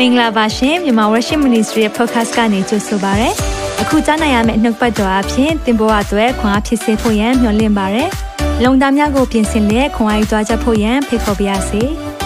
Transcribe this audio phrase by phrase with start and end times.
[0.00, 3.28] မင်္ဂလာပါရှင်မြန်မာ Worship Ministry ရဲ့ podcast ကနေကြိုဆိုပါရစေ။
[3.80, 8.04] အခုကြားနိုင်ရမယ့်နှုတ်ပတ်တော်အဖြစ်သင်ပေါ်အပ်ွယ်ခွန်အားဖြစ်စေဖို့ယံမျှဝင့်ပါရစေ။
[8.64, 11.82] လုံတာများကိုပြင်ဆင်လက်ခွန်အားယူကြားချက်ဖို့ယံဖိတ်ခေါ်ပါရစေ။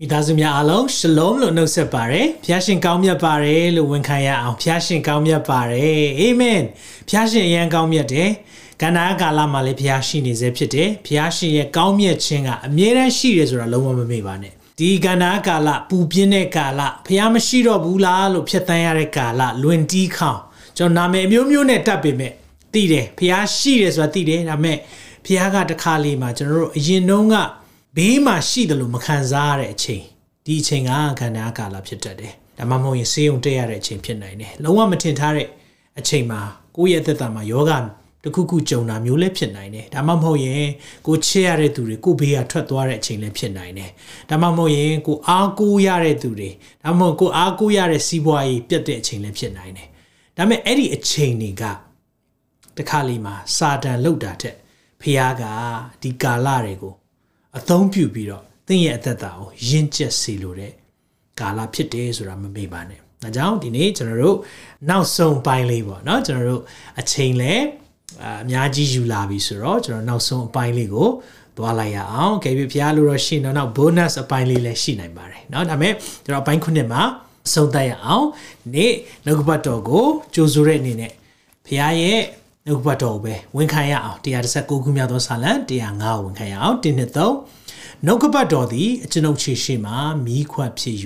[0.00, 6.60] မိသားစုများအားလုံးရှလုံးလို့နှုတ်ဆက်ပါရယ်ဖျားရှင်ကောင်းမြတ်ပါရယ်လို့ဝန်ခံရအောင်ဖျားရှင်ကောင်းမြတ်ပါရယ်အာမင်
[7.08, 8.30] ဖျားရှင်အရန်ကောင်းမြတ်တယ်
[8.82, 20.40] ကန္နာကာလမှာလည်းဖျားရှိနေစေဖြစ်တယ်ဖျားရှင်ရဲ့ကောင်းမြတ်ခြင်းကအမြဲတမ်းရှိတယ်ဆိုတာလုံးဝမမေ့ပါနဲ့ဒီကန္နာကာလပူပြင်းတဲ့ကာလဖျားမရှိတော့ဘူးလားလို့ဖြတ်တန်းရတဲ့ကာလလွင်တီးခေါင်
[20.76, 22.32] ကျွန်တော်နာမည်အမျိုးမျိုးနဲ့တတ်ပေမဲ့
[22.72, 24.78] သိတယ်ဖျားရှိတယ်ဆိုတာသိတယ်ဒါပေမဲ့
[25.26, 27.34] ဖျားကတခါလေးမှာကျွန်တော်တို့အရင်တုန်းက
[27.96, 30.04] ဘေးမှာရှိတယ်လို့မခံစားရတဲ့အချိန်
[30.46, 30.90] ဒီအချိန်က
[31.20, 35.48] ခန္ဓာကာလဖြစ်တတ်တယ်ဒါမှမဟုတ်ရင်ဆေးရုံတက်ရတဲ့အချိန်ဖြစ်နိုင်တယ်လုံးဝမထင်ထားတဲ့
[35.98, 36.40] အချိန်မှာ
[36.76, 37.72] ကိုယ့်ရဲ့အသက်တာမှာယောဂ
[38.26, 40.66] တခုခုကြုံတာမျိုးလည်းဖြစ်နိုင်တယ်ဒါမှမဟုတ်ရင်
[41.06, 43.90] ကိုချစ်ရတဲ့သူတွေကိုဘေးကထွက်သွားတဲ့အချိန်လည်းဖြစ်နိုင်တယ်
[44.30, 46.50] ဒါမှမဟုတ်ရင်ကိုအားကိုးရတဲ့သူတွေ
[46.84, 49.88] ဒါမှမဟုတ်ကိုအားကိုးရတဲ့စီးပွားရေးပြတ်တဲ့အချိန်လည်းဖြစ်နိုင်တယ်
[50.36, 51.64] ဒါပေမဲ့အဲ့ဒီအချိန်တွေက
[52.78, 54.54] တခါလီမှာစာတန်လောက်တာတဲ့
[55.00, 55.42] ဖះက
[56.02, 56.94] ဒီကာလတွေကို
[57.58, 60.72] အသုံးပြုပြီးတော့သင်ရဲ့အသက်တာကိုရင့်ကျက်စေလိုတဲ့
[61.40, 64.38] ကာလဖြစ်တယ်ဆိုတာမမေ့ပါနဲ့။ဒါကြောင့်ဒီနေ့ကျွန်တော်တို့
[64.88, 66.62] နောက်ဆုံးပိုင်းလေးပေါ့နော်ကျွန်တော်တို့
[67.00, 67.54] အချိန်လဲ
[68.23, 71.09] အများကြီးယူလာပြီဆိုတော့ကျွန်တော်နောက်ဆုံးအပိုင်းလေးကို
[71.57, 75.93] သွားလိုက်ရအောင်။ကြည့်ပြဖျားလို့တော့ရှိတော့နောက် bonus အပိုင်းလေးလည်းရှိနိုင်ပါတယ်เนาะဒါပေမဲ့
[76.25, 77.03] ကျွန်တော်အပိုင်းခုနှစ်မှာ
[77.47, 78.27] အဆုံးသတ်ရအောင်
[78.73, 78.93] နေ့
[79.25, 81.11] နှုတ်ကပတ်တော်ကိုကြိုဆိုတဲ့အနေနဲ့
[81.67, 82.21] ဖျားရဲ့
[82.67, 89.93] နှုတ်ကပတ်တော်ပဲဝန်ခံရအောင်119ခုမြောက်သောစာလံ105ကိုဝန်ခံရအောင်1နှစ်3နှုတ်ကပတ်တော်သည်အကျွန်ုပ်ခြေရှိမှ
[90.25, 90.97] မိခွက်ဖြစ်၍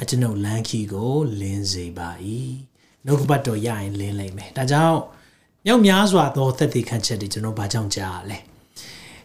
[0.00, 2.10] အကျွန်ုပ်လမ်းခီကိုလင်းစေပါ၏
[3.06, 5.00] နှုတ်ကပတ်တော်ရရင်လင်းလိမ့်မယ်ဒါကြောင့်
[5.69, 8.37] မြောက်များစွာသောသက်သေခံချက်တွေကျွန်တော်ဘာကြောင့်ကြားရလဲ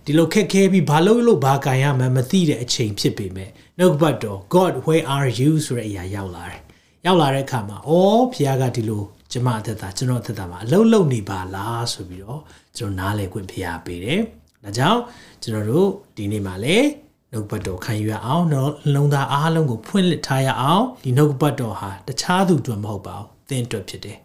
[0.04, 6.60] ဒီလိုခက်ခဲပြီးဘာလို့လို့ဘာကန်ရမှမသိတဲ့အချိန်ဖြစ်ပေမဲ့နှုတ်ကပတ်တော် God where are you ဆိုတဲ့အရာရောက်လာတယ်
[7.06, 9.02] ရောက်လာတဲ့အခါမှာအော်ဖခင်ကဒီလို
[9.32, 12.40] ကျမအသက်တာကျွန်တော်အသက်တာမှာအလုံးလုံးနေပါလားဆိုပြီးတော့
[12.76, 14.20] ကျွန်တော်နားလည်ခွင့်ဖခင်ပေးတယ်
[14.64, 15.00] ဒါကြောင့်
[15.42, 16.86] ကျွန်တော်တို့ဒီနေ့မှာလည်း
[17.32, 24.18] နှုတ်ပတ်တော်ခံယူရအောင်နော်လုံသားအားလုံးကိုဖွင့်လှစ်ထားရအောင်ဒီနှုတ်ပတ်တော်ဟာတခြားသူအတွက်မဟုတ်ပါဘူးသင်အတွက်ဖြစ်တယ်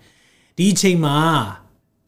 [0.58, 1.18] ဒီအချိန်မှာ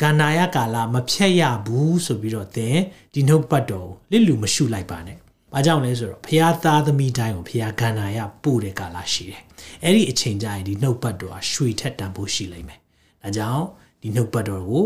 [0.01, 2.77] ကန္နာယကာလမဖြတ်ရဘူးဆိုပြီးတော့သင်
[3.13, 5.17] ဒီနှုတ်ပတ်တော်ကိုလစ်လူမရှုလိုက်ပါနဲ့။
[5.53, 9.41] ဘာကြောင့်လဲဆိုတော့ဖះသားသမီးတိုင်းကိုဖះကန္နာယပို့တဲ့ကာလရှိတယ်။
[9.83, 12.79] အဲ့ဒီအချိန်ကျရင်ဒီနှုတ်ပတ်တော်ဟာရွှေထက်တန်ဖို့ရှိလိမ့်မယ်။
[13.23, 13.65] ဒါကြောင့်
[14.01, 14.85] ဒီနှုတ်ပတ်တော်ကို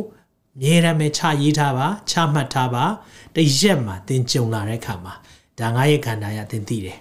[0.61, 2.85] မြဲတမ်းပဲချရေးထားပါချမှတ်ထားပါ
[3.35, 5.13] တရက်မှာသင်ကြုံလာတဲ့အခါမှာ
[5.59, 6.97] ဒါငါရဲ့ခန္ဓာရသင်သိတယ်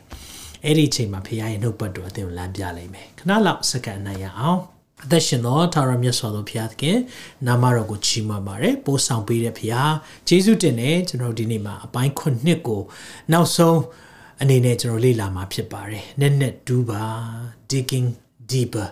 [0.64, 4.60] အဲ့ဒီအချိန်မှာဖခင်ရဲ့နှုတ်ပတ်တော်အသင်ကိုလမ်းပြလိုက်မယ်ခဏလောက်စက္ကန့်နိုင်ရအောင်
[5.04, 6.98] အသက်ရှင်သောထာဝရမြတ်စွာသောဘုရားသခင်
[7.46, 9.94] နာမတော်ကိုချီးမွမ်းပါတယ်ပို့ဆောင်ပေးတဲ့ဘုရား
[10.28, 12.82] ယေရှုတင်နဲ့ကျွန်တော်ဒီနေ့မှာအပိုင်းခုနှစ်ကို
[13.32, 13.80] နောက်ဆုံး
[14.40, 17.02] အနေနဲ့ကျွန်တော်လေ့လာမှာဖြစ်ပါတယ်နက်နက်တူးပါ
[17.70, 18.08] digging
[18.50, 18.88] deeper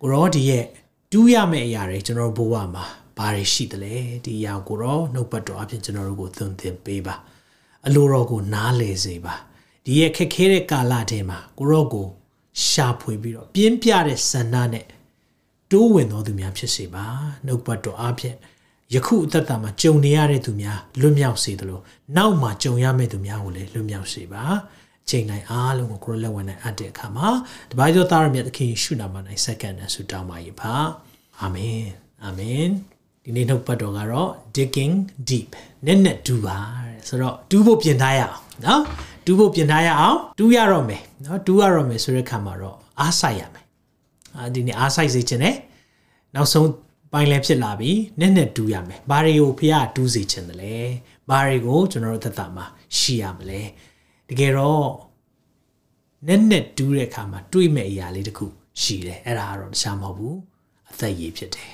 [0.00, 0.64] ကိုရောဒီရဲ့
[1.12, 2.84] တူးရမယ့်အရာတွေကျွန်တော်ဘဝမှာ
[3.18, 3.94] ဘာတွေရှိသလဲ
[4.24, 7.14] ဒီအရာကိုရောနှုတ်ပတ်တော်အပြင်ကျွန်တော်တို့ကိုသွန်သင်ပေးပါ
[7.86, 9.34] အလိုတော်ကိုနားလည်စေပါ
[9.84, 12.06] ဒီရဲ့ခက်ခဲတဲ့ကာလထဲမှာကိုရော့ကို
[12.68, 14.86] ရှာဖွေပြီးတော့ပြင်းပြတဲ့ဆန္ဒနဲ့
[15.72, 17.06] တိုးဝင်တော်သူများဖြစ်စေပါ
[17.46, 18.36] နှုတ်ပတ်တော်အဖြစ်
[18.94, 21.80] ယခုအသက်တာမှာကြုံနေရတဲ့သူများလွတ်မြောက်စေသလို
[22.16, 24.44] နောက်မှာကြုံရမယ့်သူများကိုလည်းလွတ်မြောက်စေပါ
[25.08, 27.28] ချိန်တိုင်းအားလုံးကိုကိုရလက်ဝင်နိုင်အပ်တဲ့အခါမှာ
[27.70, 30.74] တပါးသောသားရမြတ်သခင်ယေရှုနာမ၌စက္ကန့်နဲ့ဆုတောင်းပါ၏ပါ
[31.40, 31.84] အာမင်
[32.24, 32.68] အာမင်
[33.24, 34.94] ဒီနေ့နှုတ်ပတ်တော်ကတော့ digging
[35.28, 35.50] deep
[35.86, 36.58] နက်နက်တူပါ
[37.08, 38.82] ဆိုတော့တူးဖို့ပြင်ထားရအောင်နော်
[39.26, 43.61] တူးဖို့ပြင်ထားရအောင်တူးရတော့မယ်နော်တူးရတော့မယ်ဆိုတဲ့ခါမှာတော့အားဆိုင်ရမယ်အာ
[44.54, 45.56] ဒီနေ့အားဆိုင်စေခြင်းနဲ့
[46.34, 46.68] နောက်ဆုံး
[47.12, 50.76] ပိုင်းလည်းဖြစ်လာပြီနက်နက်တူးရမယ်ဘာတွေကိုဖះတူးစေခြင်းတလဲ
[51.28, 52.64] ဘာတွေကိုကျွန်တော်တို့သက်တာမှာ
[52.98, 53.62] ရှိရမလဲ
[54.28, 54.88] တကယ်တော့
[56.28, 58.46] နက်နက်တူးတဲ့အခါမှာတွေးမဲ့အရာလေးတခု
[58.82, 60.38] ရှိတယ်အဲ့ဒါကတော့တခြားမဟုတ်ဘူး
[60.90, 61.72] အသက်ရည်ဖြစ်တယ်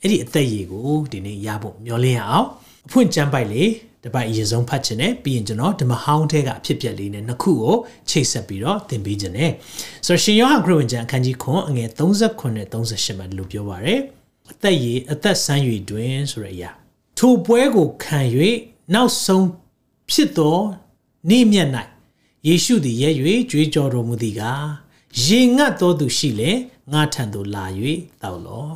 [0.00, 2.46] အဲ့ဒီအသက်ရည်ကိုဒီနေ့ရဖို့မျှော်လင့်ရအောင်
[2.86, 3.70] အဖွင့်ကျမ်းပိုက်လေး
[4.04, 7.76] တပိုက်အရင်ဆုံးဖတ်ခြင်းနဲ့ပြီးရင်ကျွန်တော်ဓမ္မဟောင်းထဲကအဖြစ်ပြက်လေးနဲ့နှစ်ခုကို
[8.08, 9.50] ချိတ်ဆက်ပြီးတော့သင်ပေးခြင်းနဲ့
[10.06, 14.00] ဆိုတော့ရှင်ယောဟန်ခရစ်ဝင်ကျမ်းအခန်းကြီး9အငယ်39နဲ့38မှာလို့ပြောပါရယ်
[14.52, 16.70] အသက်ရည်အသက်ဆန်းရည်တွင်ဆိုရအရာ
[17.18, 18.20] ထိုပွဲကိုခံ၍
[18.94, 19.46] နောက်ဆုံး
[20.10, 20.58] ဖြစ်သော
[21.30, 21.68] နေ့မြတ်၌
[22.46, 23.10] ယေရှုသည်ရဲ၍
[23.50, 24.66] ကြွေးကြော်တော်မူသည်ကား
[25.24, 26.50] ရေငတ်သောသူရှိလေ
[26.92, 27.64] ငါထံသို့လာ၍
[28.22, 28.68] တောက်လော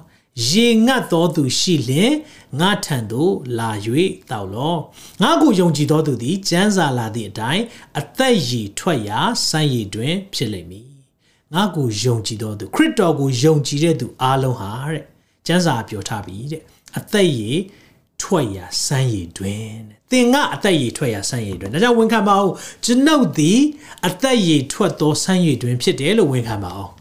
[0.46, 2.12] ရေငတ်သောသူရှိလင်
[2.60, 3.70] ငါထံသို့လာ၍
[4.30, 4.76] တောက်လော
[5.22, 7.64] ငါကိုယုံကြည်သောသူသည်ကျမ်းစာလာသည့်အတိုင်း
[8.00, 10.88] အသက်ရည်ထွက်ရာစံရည်တွင် ဖြစ်လိမ့်မည်
[11.54, 15.02] ငါကိုယုံကြည်သောသူခရစ်တော်ကိုယုံကြည်တဲ့သူအားလုံးဟာတဲ့
[15.46, 16.62] ကျမ်းစာပြောထားပြီတဲ့
[16.98, 17.58] အသက်ရည်
[18.22, 19.68] ထွက်ရာစမ်းရည်တွင်
[20.10, 22.50] သင်ကအသက်ရည်ထွက်ရာစမ်းရည်တွင်ဒါကြောင့်ဝန်ခံပါဦး
[22.84, 23.60] ကျွန်ုပ်သည်
[24.06, 26.97] အသက်ရည်ထွက်သောစမ်းရည်တွင်ဖြစ်တယ်လို့ဝန်ခံပါအောင်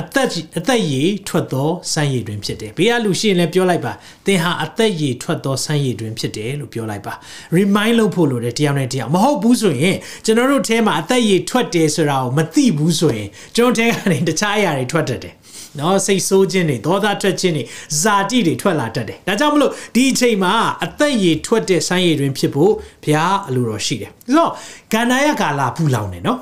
[0.00, 0.28] အသက်
[0.58, 3.92] အသက်ရည်ထွက်သောစမ်းရည်တွင်ဖြစ်တယ်ဘေးကလူရှိရင်လည်းပြောလိုက်ပါ
[4.26, 7.14] သင်ဟာအသက်ရည်ထွက်သောစမ်းရည်တွင်ဖြစ်တယ်လို့ပြောလိုက်ပါ
[7.56, 15.34] remind လုပ်ဖို့လိုတယ်တရားနဲ့တရားမဟုတ်ဘူးဆိုရင်ကျွန်တော်တို့အဲမှာအသက်ရည်ထွက်တယ်ဆိုတာကိုမသိဘူးဆိုရင်ကျွန်တော်အဲကနေတခြားအရာတွေထွက်တတ်တယ်
[15.78, 17.64] နော်စိတ်ဆိုးခြင်းတွေဒေါသထွက်ခြင်းတွေ
[18.02, 20.52] ဇာတိတွေထွက်လာတတ်တယ်ဒါကြောင့်မလို့ဒီအချိန်မှာ
[20.84, 22.72] အသက်ရည်ထွက်တဲ့ဆိုင်းရည်တွင်ဖြစ်ဖို့
[23.04, 24.50] ဘုရားအလိုတော်ရှိတယ်ဆိုတော့
[24.92, 26.38] ကန္နာယကာလာပူလောင်တယ်နော်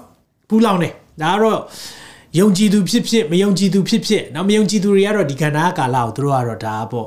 [0.49, 0.93] ပူလောင်တယ်
[1.23, 1.61] ဒါကတော့
[2.39, 7.07] ယုံကြည်သူဖြစ်ဖြစ်မယုံကြည်သူဖြစ်ဖြစ်နော်မယုံကြည်သူတွေကတော့ဒီကန္နာကာလာကိုသူတို့ကတော့ဒါပေါ့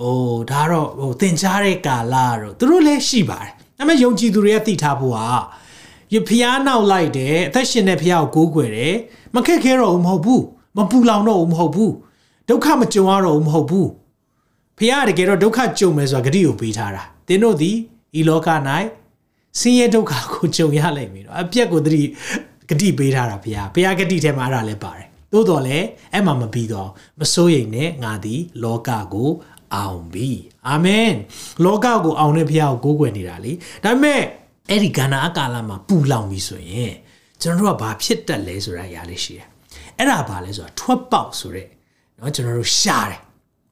[0.00, 5.26] ဟိုဒါတော့ဟိုသင်ကြားတဲ့ကာလာတော့သူတို့လည်းရှိပါတယ်ဒါပေမဲ့ယုံကြည်သူတွေကသိထားဖို့ဟာ
[6.12, 8.94] ရဖျားနောက်လိုက်တယ်အသက်ရှင်တဲ့ဖျားကိုကိုးကွယ်တယ်
[9.34, 10.44] မခက်ခဲတော့ဘူးမဟုတ်ဘူး
[10.76, 11.92] မပူလောင်တော့ဘူးမဟုတ်ဘူး
[12.48, 13.88] ဒုက္ခမကြုံရတော့ဘူးမဟုတ်ဘူး
[14.78, 17.76] ဖះတကယ်တော့ဒုက္ခကြုံမယ်ဆိုတာဂတိကိုပေးထားတာသင်တို့သည်
[18.18, 18.48] ဤလောက၌
[19.60, 22.02] ဆင်းရဲဒုက္ခကိုကြုံရလိမ့်မည်နော်အပြက်ကိုသတိ
[22.69, 26.89] ဂတိပေးထားတာဖះဖះဂတိထဲမှာအဲ့ဒါလည်းပါတယ်သို့တော်လည်းအဲ့မှာမပြီးတော့
[27.19, 29.29] မစိုးရိမ်နဲ့ငါသည်လောကကို
[29.75, 30.29] အောင်ပြီ
[30.67, 31.13] အာမင်
[31.65, 33.51] လောကကိုအောင်တဲ့ဖះကိုကိုးကွယ်နေတာလေ
[33.83, 34.21] ဒါပေမဲ့
[34.69, 36.93] အဲ့ဒီကဏ္ဍအကာလမှာပူလောင်ပြီဆိုရင်
[37.41, 39.47] ကျွန်တော်တို့ကဘာဖြစ်တတ်လဲဆိုတာအရာလေးရှိတယ်
[39.97, 41.67] အဲ့ဒါဘာလဲဆိုတာထွက်ပေါက်ဆိုတဲ့
[42.17, 43.19] เนาะကျွန်တော်တို့ရှာတယ်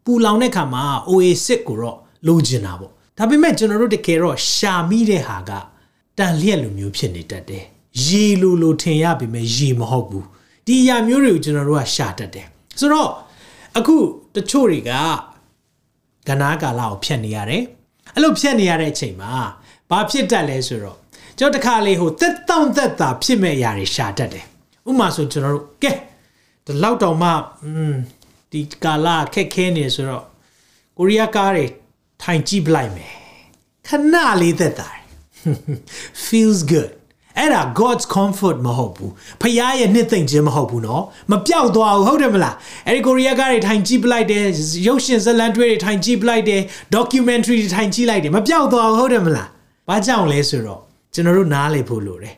[0.05, 5.51] ပူလောင်တဲ့ခါမှာ oasis ကိုတော့လိုချင်တာပေါ့ဒါပေမဲ့ကျွန်တော်တို့တကယ်တော့ရှာမိတဲ့ဟာက
[6.17, 7.65] တန်လျက်လိုမျိုးဖြစ်နေတတ်တယ်
[8.06, 10.26] ရေလိုလိုထင်ရပေမဲ့ရေမဟုတ်ဘူး
[10.66, 12.46] ဒီအရာမျိုးတွေကိုကျွန်တော်တို့ကရှာတတ်တယ်
[12.78, 13.10] ဆိုတော့
[13.78, 13.96] အခု
[14.34, 14.92] တချို့တွေက
[16.28, 17.62] ကနာကာလာကိုဖြတ်နေရတယ်
[18.14, 19.32] အဲ့လိုဖြတ်နေရတဲ့အချိန်မှာ
[19.90, 20.98] ဘာဖြစ်တတ်လဲဆိုတော့
[21.38, 24.44] ကျွန်တော်တခါလေဟိုသက်တောင့်သက်တာဖြစ်မဲ့အရာတွေရှာတတ်တယ်
[24.88, 25.92] ဥမာဆိုကျွန်တော်တို့ကဲ
[26.64, 27.30] ဒီလောက်တောင်မှ
[27.64, 27.94] อืม
[28.52, 30.24] ဒီကာလာခက်ခဲနေဆိုတော့
[30.96, 31.66] ကိုရီးယားကားတွေ
[32.22, 33.12] ထိုင်ကြည့်ပလိုက်မယ်
[33.86, 34.88] ခဏလေးသက်တာ
[36.26, 36.90] feels good
[37.37, 39.11] အဲ့ဒါ God's comfort မဟုတ်ဘူး
[39.41, 42.55] ဖခင်ရဲ့နှစ်သိမ့်ခြင်းမဟုတ်ဘူးเนาะမပြောက်သွားဘူးဟုတ်တယ်မလား
[42.87, 44.43] အဲ့ဒီကိုရီးယားကားတွေထိုင်ကြည့်ပလိုက်တယ်
[44.87, 46.61] ရုပ်ရှင်ဇာတ်လမ်းတွေထိုင်ကြည့်ပလိုက်တယ်
[46.95, 49.49] documentary တွေထိုင်ကြည့်လိုက်တယ်မပြောက်သွားဘူးဟုတ်တယ်မလား
[49.89, 50.81] ဘာကြောင့်လဲဆိုတော့
[51.13, 52.35] ကျွန်တော်တို့နားလည်ဖို့လိုတယ်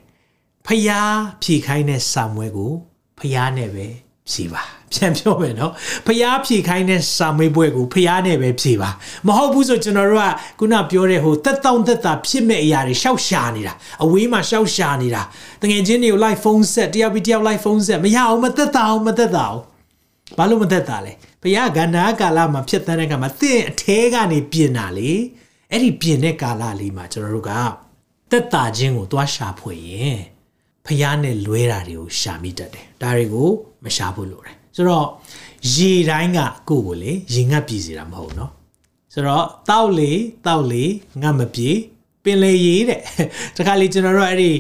[0.68, 2.72] ဖျားဖြေခိုင်းတဲ့စာမွဲကို
[3.20, 3.88] ဖျားနဲ့ပဲ
[4.33, 4.63] ဖြေပါ
[4.93, 5.73] ပြန်ပြောမယ်နော်
[6.07, 8.91] ဖျားဖြေခိုင်းတဲ့စာမေးပွဲကိုဖျားနဲ့ပဲဖြေပါ
[9.27, 13.75] မဟုတ်ဘူးဆိုကျွန်တော်တို့ကခုနပြောတဲ့ဟိုတက်တောင့်တက်တာဖြစ်မဲ့အရာတွေရှောက်ရှာနေတာ
[14.05, 15.23] အဝေးမှာရှောက်ရှာနေတာ
[15.63, 19.61] တငယ်ချင်းတွေကို live phone set တယောက်ပြီးတယောက် live phone set မရအောင်မသက်တာအောင်မသက်တာအောင်
[20.39, 21.13] ဘာလို့မသက်တာလဲ
[21.43, 25.11] ဖျားကန္နာကာလမှာဖြစ်တဲ့အခါမှာသင်အထဲကနေပြင်တာလေ
[25.71, 27.51] အဲ့ဒီပြင်တဲ့ကာလလေးမှာကျွန်တော်တို့က
[28.31, 30.34] တက်တာခြင်းကိုသွားရှာဖွေရင်
[30.87, 33.49] ဖျားနဲ့လွဲတာတွေကိုရှာမိတတ်တယ်ဒါတွေကို
[33.85, 35.07] မရှာဖို့လိုတယ်ဆိုတော့
[35.75, 38.51] ရေတိုင်းကကိုယ့်ကိုလေရေငတ်ပြည်စီတာမဟုတ်နော်
[39.13, 40.13] ဆိုတော့တောက်လေ
[40.47, 40.85] တောက်လေ
[41.23, 41.71] ငတ်မပြေ
[42.25, 43.01] ပင်လေရေတဲ့
[43.57, 44.53] တခါလေကျွန်တော်တို့အဲ့ဒီ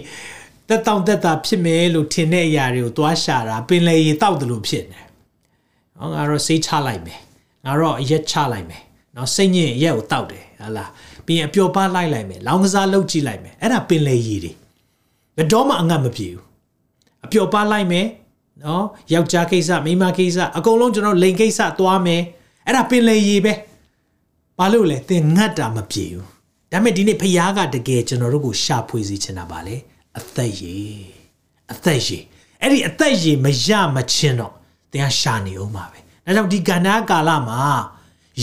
[0.68, 5.00] တက်တောင့်တက်တာဖြစ်မယ်လို့ထင်တဲ့အရာတွေကိုသွားရှာတာပင်လေရေတောက်တယ်လို့ဖြစ်နေ
[5.98, 7.20] ဟောငါတော့စိတ်ချလိုက်မယ်
[7.64, 8.82] ငါတော့အရက်ချလိုက်မယ်
[9.16, 10.90] နော်စိတ်ညစ်ရက်ကိုတောက်တယ်ဟာလား
[11.26, 14.52] ပြီးရင်အပျော်ပါလိုက်လိုက်မယ်လောင်းကစားလုပ်ကြည့်လိုက်မယ်အဲ့ဒါပင်လေရေတွေ
[15.36, 16.44] ဘယ်တော့မှအငတ်မပြေဘူး
[17.24, 18.06] အပျော်ပါလိုက်မယ်
[18.64, 22.22] နော်ယောက်ျားကိစ္စမိန်းမကိစ္စအကုန်လုံးကျွန်တော်လိန်ကိစ္စသွားမယ်
[22.66, 23.52] အဲ့ဒါပင်လေရေပဲ
[24.58, 26.24] ဘာလို့လဲသင်ငတ်တာမပြေဘူး
[26.72, 29.76] ဒါပေမဲ့ဒီနေ့ဖခင်ကတကယ်ကျွန်တော်တို့ကိုရှာဖွေစီချင်တာပါလေ
[30.18, 30.76] အသက်ရေ
[31.72, 32.18] အသက်ရေ
[32.60, 34.52] အဲ့ဒီအသက်ရေမရမချင်းတော့
[34.92, 37.60] သင်ကရှာနေအောင်ပါပဲဒါကြောင့်ဒီကဏ္ဍကာလမှာ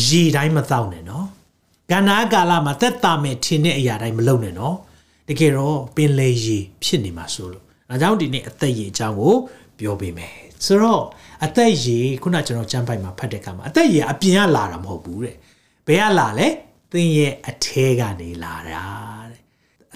[0.08, 1.26] ရေတိုင်းမသောနဲ့နော်
[1.92, 4.76] ကဏ္ဍကာလမှာသက်တာမယ်ထင်တဲ့အရာတိုင်းမလုပ်နဲ့နော်
[5.31, 9.35] တကယ်တော့ပင်လေရေဖြစ်နေမှာဆိုလို့ဒါကြောင့်ဒီနေ့အသက်ရေအကြောင်းကို
[9.79, 11.03] ပြောပေးမယ်ဆိုတော့
[11.45, 15.37] အသက်ရေခုနကျွန်တော်ကျမ်းပိုက်မှာဖတ်တဲ့အခါမှာအသက်ရေအပြင်ကလာတာမဟုတ်ဘူးတဲ့
[15.87, 16.49] ဘယ်ကလာလဲ
[16.93, 18.85] သင်ရဲ့အထဲကနေလာတာ
[19.31, 19.41] တဲ့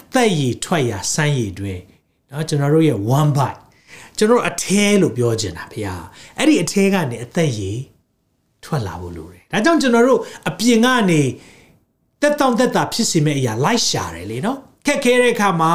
[0.00, 1.80] အသက်ရေထွက်ရာစမ်းရေတွင်
[2.28, 3.60] เนาะကျွန်တော်တို့ရဲ့ one bite
[4.16, 5.96] ကျွန်တော်အထဲလို့ပြောချင်တာဖေဟာ
[6.36, 7.72] အဲ့ဒီအထဲကနေအသက်ရေ
[8.64, 11.20] ထွက်လာဖို့လိုတယ်ဒါကြောင့်ကျွန်တော်တို့အပြင်ကနေ
[12.22, 15.73] တက်တောင့်တက်တာဖြစ်စေမယ့်အရာလိုက်ရှာတယ်လေနော် ခက်ခဲတဲ့အခါမှာ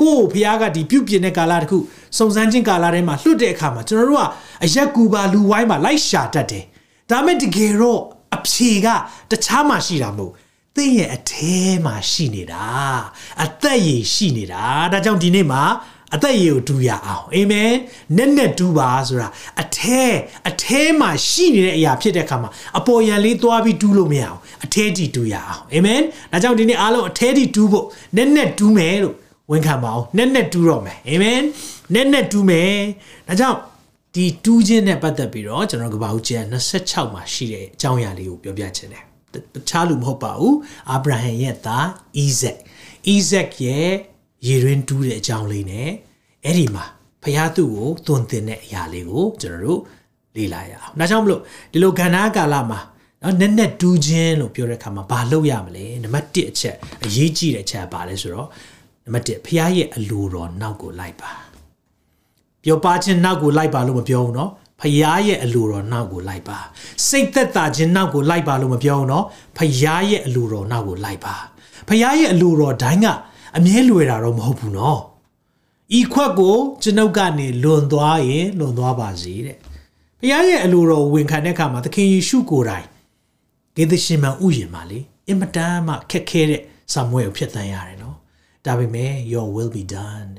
[0.00, 1.78] ကိုယ့်ကိုဖះကဒီပြုတ်ပြင်းတဲ့ကာလတခု
[2.18, 4.26] စုံစမ်းခြင်းကာလထဲမှာလွတ်တဲ့အခါမှာကျွန်တော်တို့က
[4.64, 6.64] အရက်ကူပါလူဝိုင်းမှာလိုက်ရှာတတ်တယ်
[7.10, 8.00] ဒါမဲ့တကယ်တော့
[8.36, 8.86] အဖြေက
[9.30, 10.32] တခြားမှာရှိတာမဟုတ်
[10.76, 12.66] သင်ရဲ့အထဲမှာရှိနေတာ
[13.44, 15.62] အသက်ရည်ရှိနေတာဒါကြောင့်ဒီနေ့မှာ
[16.14, 17.72] အသက်ရည်ကိုတူရအောင်အာမင်
[18.16, 19.28] နက်နက်တူပါဆိုတာ
[19.62, 20.02] အထဲ
[20.48, 26.00] အထဲမှာရှိနေတဲ့အရာဖြစ်တဲ့အခါမှာအပေါ်ယံလေးသွားပြီးတူးလို့မရအောင်အထဲတီတူရအောင်အာမင်
[26.32, 27.86] ဒါကြောင့်ဒီနေ့အားလုံးအထဲတီတူးဖို့
[28.16, 29.14] နက်နက်တူးမယ်လို့
[29.50, 31.40] ဝန်ခံပါအောင်နက်နက်တူးတော့မယ်အာမင်
[31.94, 32.74] နက်နက်တူးမယ်
[33.28, 33.58] ဒါကြောင့်
[34.14, 40.56] ဒီတူးခြင်းနဲ့ပတ်သက်ပြီးတော့ကျွန်တော်ကဘာဦးကျန်26မှာရှိတဲ့အကြောင်းအရာလေးကိုပြောပြချင်တယ်တတခြားလူမဟုတ်ပါဘူး
[40.90, 41.86] အာဗြဟံရဲ့သား
[42.16, 42.56] ဣဇက်
[43.06, 43.92] ဣဇက်ရဲ့
[44.47, 45.89] ရေရင်းတူးတဲ့အကြောင်းလေးနဲ့
[46.45, 46.85] အဲ့ဒီမှာ
[47.23, 49.81] ဖျားသူ့ကိုသွန်သင်တဲ့အရာလေးကိုကျွန်တော်တို့
[50.35, 52.79] လေ့လာရအောင်ဒါကြောင့်မလို့ဒီလိုကဏ္ဍကာလမှာ
[53.21, 58.47] နော်နက်နက်တူးခြင်းလို့ပြောတဲ့အခါမှာဘာလုပ်ရမလဲနံပါတ်1အချက်အရေးကြီးတဲ့အချက်ပါလဲဆိုတော့
[59.05, 61.31] နံပါတ်1ဖျားရဲ့အလိုတော်နောက်ကိုလိုက်ပါ
[62.63, 64.49] ပြောပါခြင်းနောက်ကိုလိုက်ပါလို့မပြောဘူးเนาะ
[64.81, 66.57] ဖယားရဲ့အလိုတော်နောက်ကိုလိုက်ပါ
[67.07, 69.23] စိတ်သက်သာခြင်းနောက်ကိုလိုက်ပါလို့မပြောဘူးเนาะ
[69.57, 71.35] ဖယားရဲ့အလိုတော်နောက်ကိုလိုက်ပါ
[71.89, 73.07] ဖယားရဲ့အလိုတော်တိုင်းက
[73.56, 75.00] အမြဲလွယ်တာတော့မဟုတ်ဘူးနော်
[75.98, 79.56] ဤခွက်ကိုကျွန်ုပ်ကနေလွန်သွားရင်လွန်သွားပါစေတဲ့
[80.20, 82.86] ဘုရားရဲ့အလိုတော်ဝန်ခံတဲ့အခါမှာသခင်ယေရှုကိုယ်တိုင်
[83.76, 88.16] ဂေဒရှင်မန်ဥယျာဉ်မှာလေအင်မတန်မှခက်ခဲတဲ့စာမွေကိုဖျက်ဆီးရတယ်နော်
[88.66, 90.30] ဒါပေမဲ့ your will be done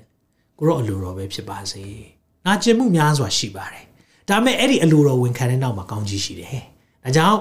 [0.58, 1.86] ကိုရောအလိုတော်ပဲဖြစ်ပါစေ
[2.46, 3.86] နာကျင်မှုများစွာရှိပါတယ်
[4.30, 6.62] ဒါပေမဲ့အဲ့ဒီအလိုတော်ဝန်ခံတဲ့နောက်မှာကောင်းကြီးရှိတယ်
[7.04, 7.40] ဒါကြောင့်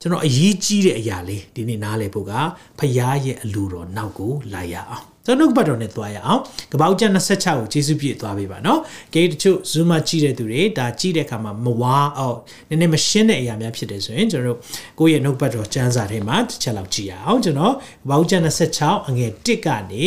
[0.00, 2.32] ကျွန်တော်အရေးကြီးတဲ့အရာလေးဒီနေ့နားလည်ဖို့က
[2.78, 6.40] ဖရားရဲ့အလိုတော်နောက်ကိုလိုက်ရအောင်ကျွန်တော်ဘတ်တော်နဲ့သွားရအောင်
[6.72, 8.80] ကပောက်ကျန်26ကိုကျေးဇူးပြည့်သွားပေးပါနော်
[9.14, 12.38] ဂိတ်တချို့ zoom ကြည့်တဲ့သူတွေဒါကြည့်တဲ့အခါမှာမဝါအောင်
[12.68, 14.58] နည်းနည်းမရှင်းတဲ့အရာများဖြစ်တယ်ဆိုရင်ကျွန်တော်
[14.98, 17.76] ကိုယ့်ရဲ့ notepad တော်ကျမ်းစာထဲမှာတစ်ချက်လောက်ကြည့်ရအောင်ကျွန်တော်က
[18.10, 20.04] ပောက်ကျန်26အငယ်1ကနေ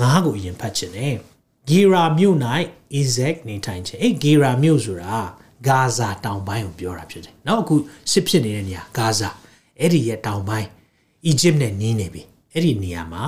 [0.00, 1.14] 9ကိုအရင်ဖတ်ချင်တယ်
[1.68, 2.36] ဂီရာမြို့၌
[2.94, 5.16] အီဇက်နေထိုင်ခြင်းအဲဂီရာမြို့ဆိုတာ
[5.68, 7.74] ဂါဇာတောင်ပိုင်းကိုပြောတာဖြစ်တယ်။နောက်အခု
[8.12, 9.28] စစ်ဖြစ်နေတဲ့နေရာဂါဇာ
[9.80, 10.68] အဲ့ဒီရဲ့တောင်ပိုင်း
[11.26, 12.22] အီဂျစ်နဲ့နီးနေပြီ။
[12.54, 13.22] အဲ့ဒီနေရာမှာ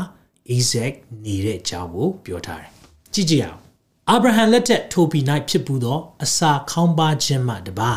[0.57, 0.93] Isaac
[1.25, 2.71] နေတဲ့အကြောင်းကိုပြောထားတယ်။
[3.15, 3.59] ကြည့်ကြည့်အောင်။
[4.11, 7.93] အာဗြဟံလက်ထက်ထိုပီ၌ဖြစ်ပူသောအစာခေါင်းပါခြင်းမှတပါ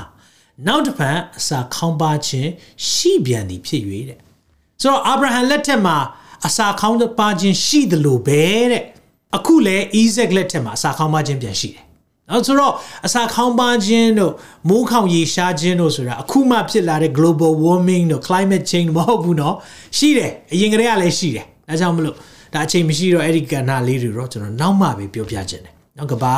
[0.66, 2.50] နောက်တစ်ဖန်အစာခေါင်းပါခြင်း
[2.90, 4.20] ရှိပြန်သည်ဖြစ်၍တဲ့။
[4.82, 5.98] ဆိုတော့အာဗြဟံလက်ထက်မှာ
[6.46, 8.84] အစာခေါင်းပါခြင်းရှိသလိုပဲတဲ့။
[9.36, 11.85] အခုလဲ Isaac လက်ထက်မှာအစာခေါင်းပါခြင်းပြန်ရှိတယ်။
[12.30, 12.74] နော်ဆိုတော့
[13.06, 14.34] အစာခေါင်းပါခြင်းတို့
[14.70, 19.56] မိုးခေါင်ရေရှားခြင်းတို့ဆိုတာအခုမှဖြစ်လာတဲ့ global warming တို့ climate change မဟုတ်ဘူးနော်
[19.98, 22.16] ရှိတယ်အရင်ကတည်းကလည်းရှိတယ်ဒါကြောင့်မလို့
[22.54, 26.34] ဒါအချိန်မရှိတော့အဲ့ဒီကဏ္ဍလေးတွေတော့ကျွန်တော်နောက်မှပဲပြောပြခြင်းတယ်နောက်ကဘာ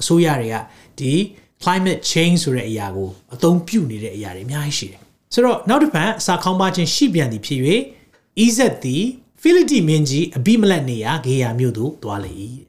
[0.00, 0.56] အစိုးရတွေက
[0.98, 1.12] ဒီ
[1.62, 5.00] climate change ဆိုတဲ့အရာကိုအသုံးပြုနေတဲ့အရာတွေအများကြီးရှိတယ်
[5.34, 7.60] ဆိုတော့နောက်တစ်ပတ်အစာခေါင်းပါခြင်းရှိပြန်သည်ဖြစ်၍
[8.38, 9.04] အီဇက်သည်
[9.42, 12.32] ဖီလတီမင်းကြီးအဘိမလက်နေရာဂေယာမြို့သို့သွားလေ၏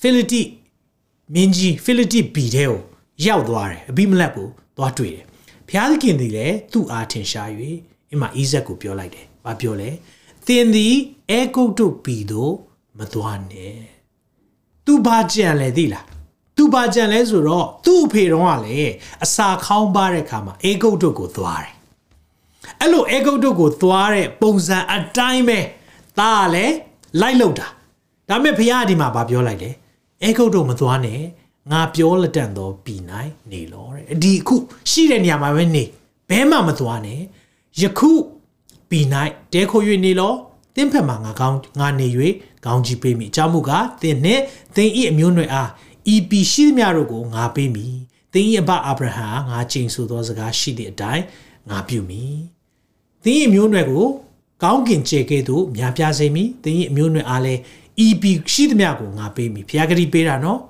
[0.00, 0.42] ဖီလတီ
[1.34, 2.80] မင်းကြီးဖိလိတိဘီထဲကို
[3.26, 5.24] ရောက်သွားတယ်အဘိမလက်ကိုသွားတွေ့တယ်။
[5.68, 7.50] ဘုရားသခင်သည်လည်းသူ့အားထင်ရှား၍
[8.12, 9.90] အမဣဇက်ကိုပြောလိုက်တယ်။ဘာပြောလဲ။
[10.46, 10.94] သင်သည်
[11.30, 12.54] အဲဂုတ်တို့ဘီတို့
[12.98, 13.76] မသွားနဲ့။
[14.86, 16.04] तू ဘာကြံလဲသိလား။
[16.56, 18.92] तू ဘာကြံလဲဆိုတော့သူ့အဖေတော်ကလည်း
[19.24, 21.72] အစာခေါင်းပါတဲ့ခါမှာအဲဂုတ်တို့ကိုသွားတယ်။
[22.80, 25.60] အဲ့လိုအဲဂုတ်တို့ကိုသွားတဲ့ပုံစံအတိုင်းပဲ
[26.18, 26.74] သားကလည်း
[27.20, 27.66] လိုက်လောက်တာ။
[28.28, 29.74] ဒါပေမဲ့ဘုရားဒီမှာဗာပြောလိုက်တယ်။
[30.22, 31.22] အဲဂုတ်တို့မသွားနဲ့
[31.70, 34.56] ငါပြောလက်တန်သောပြီနိုင်နေလောတဲ့။ဒီအခု
[34.90, 35.84] ရှိတဲ့နေရာမှာပဲနေ
[36.28, 37.20] ဘဲမှမသွားနဲ့။
[37.80, 38.10] ယခု
[38.90, 40.34] ပြီနိုင်တဲခို၍နေလော
[40.74, 42.08] သင်ဖက်မှာငါကောင်းငါနေ၍
[42.66, 44.42] ကောင်းကြီးပေးမိအကြောင်းမူကားသင်နှင့်
[44.76, 45.70] သင်၏အမျိုးနွယ်အား
[46.14, 47.86] ဤပီရှိသမျှတို့ကိုငါပေးမိ
[48.32, 51.24] သင်၏အဘအာဗြဟံငါချိန်ဆသောစကားရှိသည့်အတိုင်း
[51.70, 52.24] ငါပြုမိ
[53.24, 54.06] သင်၏အမျိုးနွယ်ကို
[54.62, 57.60] ကောင်းကင်ကျေကဲ့သို့များပြားစေမိသင်၏အမျိုးနွယ်အားလည်း
[58.06, 60.60] ဤပီရှိသမျှကိုငါပေးမိဘုရားဂတိပေးတာနော်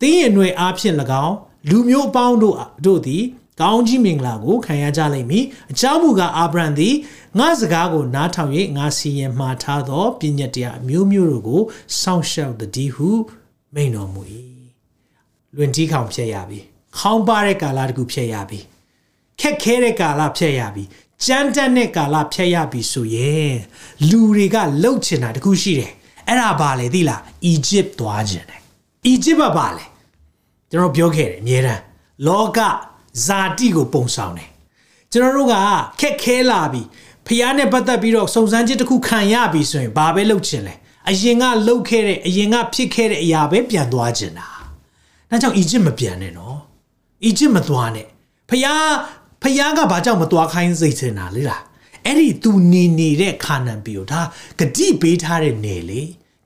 [0.00, 0.96] သင်၏အနွယ်အားဖြင့်၎
[1.26, 1.36] င်း
[1.70, 3.22] လူမျိုးအပေါင်းတို့တို့သည်
[3.60, 6.94] ကောင်းကြီးမင်္ဂလာကိုခံရကြလိမ့်မည်အကြောင်းမူကားအာဗြဟံသည်
[7.38, 11.62] ငါစကားကိုနားထောင်၍ငါစီရင်မှားထားသောပညာတရားအမျိုးမျိုးတို့ကို
[12.00, 13.08] စောင့်ရှောက်တည်းဟု
[13.74, 14.22] မိန်တော်မူ၏
[15.56, 16.58] လွင်ကြီးခေါင်ဖြစ်ရပြီ
[16.98, 18.58] ခေါင်းပါတဲ့ကာလတကူဖြစ်ရပြီ
[19.40, 20.84] ခက်ခဲတဲ့ကာလဖြစ်ရပြီ
[21.24, 23.54] ကြမ်းတမ်းတဲ့ကာလဖြစ်ရပြီဆိုရင်
[24.10, 25.92] လူတွေကလှုပ်ချင်တာတခုရှိတယ်
[26.32, 28.60] အဲ့ဒါဘာလဲသိလားအီဂျစ်သွားခြင်းတယ်
[29.06, 29.84] အီဂျစ်ကဘာလဲ
[30.70, 31.82] ကျွန်တော်ပြောခဲ့တယ်အများတန်း
[32.26, 32.58] လောက
[33.26, 34.48] ဇာတိကိုပုံဆောင်တယ်
[35.12, 35.54] ကျွန်တော်တို့က
[36.00, 36.82] ခက်ခဲလာပြီ
[37.26, 40.74] ဖျားနဲ့ပတ်သက်ပြီးတော့စုံစမ်းခြင်းတစ်ခုခံရပြီဆိုရင်ဘာပဲလုပ်ချင်လဲ
[41.08, 44.48] အရင်ကလှုပ်ခဲ့တဲ့အရင်ကဖြစ်ခဲ့တဲ့အရာပဲပြန်သွားချင်တာ
[45.30, 46.58] ဒါကြောင့်အီဂျစ်မပြန်နဲ့နော်
[47.24, 48.06] အီဂျစ်မသွားနဲ့
[48.50, 48.92] ဖျား
[49.42, 51.62] ဖျားကဘာကြောင့်မသွားခိုင်းစိတ်ချင်တာလေလား
[52.06, 54.20] အဲ့ဒီသူနေနေတဲ့ခါနန်ပီကိုဒါ
[54.58, 56.00] ဂတိပေးထားတဲ့နေလေ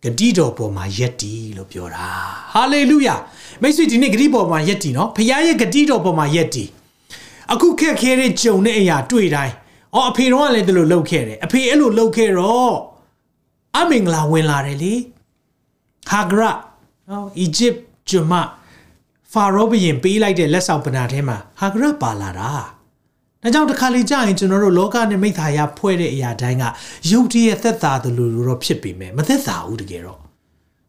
[0.06, 2.08] ဂတိတော်ပေါ်မှာယက်တီလို့ပြောတာ
[2.54, 3.16] ဟာလေလုယာ
[3.62, 6.64] မိတ်ဆွေဒီနေ့ဂတိပေါ်မှာယက်တီနော်ဖခင်ရဲ့ဂတိတော်ပေါ်မှာယက်တီ
[7.52, 9.54] အခုခက်ခဲတဲ့ဂျုံတဲ့အရာတွေ့တိုင်း
[9.94, 12.74] အော်အဖေတော်ကလည်းဒီလိုလှုပ်ခဲ့တယ်အဖေအဲ့လိုလှုပ်ခဲ့တော့
[13.76, 14.94] အမင်္ဂလာဝင်လာတယ်လေ
[16.08, 16.42] ဟာဂရ
[17.10, 17.74] နော်အီဂျစ်
[18.10, 18.32] ဂျမ
[19.32, 22.50] ဖာရောဘုရင်ပေးလိုက်တဲ့လက်ဆောင်ပနာထဲမှာဟာဂရပါလာတာ
[23.46, 26.64] ဒါကြောင့်တစ်ခါလေကြာရင်ကျွန်တော်တို့လောကနဲ့မိသားရဖွဲ့တဲ့အရာတိုင်းက
[27.10, 30.20] ရုပ်တရက်သက်သာတယ်လို့တော့ဖြစ်ပေမဲ့မသက်သာဘူးတကယ်တော့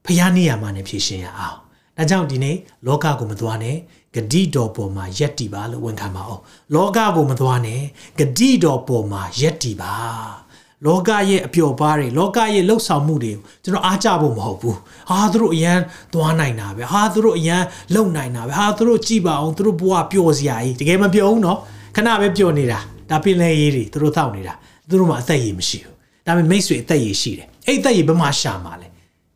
[0.05, 1.57] ဖျားနေရမှာနဲ့ဖြည့်ရှင်းရအောင်
[1.97, 3.77] ဒါကြောင့်ဒီနေ့လောကကိုမသွားနဲ့
[4.15, 6.41] ဂတိတော်ပေါ်မှာယက်တီပါလို့ဝန်ခံပါအောင်
[6.73, 7.81] လောကကိုမသွားနဲ့
[8.19, 9.93] ဂတိတော်ပေါ်မှာယက်တီပါ
[10.85, 14.77] လောကရဲ့အပျော်ပါးတွေလောကရဲ့လှုပ်ဆောင်မှုတွေကိုကျွန်တော်အားကြဖို့မဟုတ်ဘူး
[15.09, 15.79] ဟာသူတို့အရန်
[16.13, 17.63] သွားနိုင်တာပဲဟာသူတို့အရန်
[17.95, 21.59] လုံနိုင်တာပဲဟာသူတို့ကြည်ပါအောင်သူတို့ဘဝပျော်စရာကြီးတကယ်မပျော်ဘူးနော်
[21.97, 24.53] ခဏပဲပျော်နေတာဒါပင်လဲရေးတွေသူတို့တောက်နေတာ
[24.89, 28.87] သူတို့မှာအသက်ရည်မရှိဘူးဒါပေမဲ့မိတ်ဆွေအသက်ရည်ရှိတယ်အဲ့အသက်ရည်ဘယ်မှာရှာမှာလဲ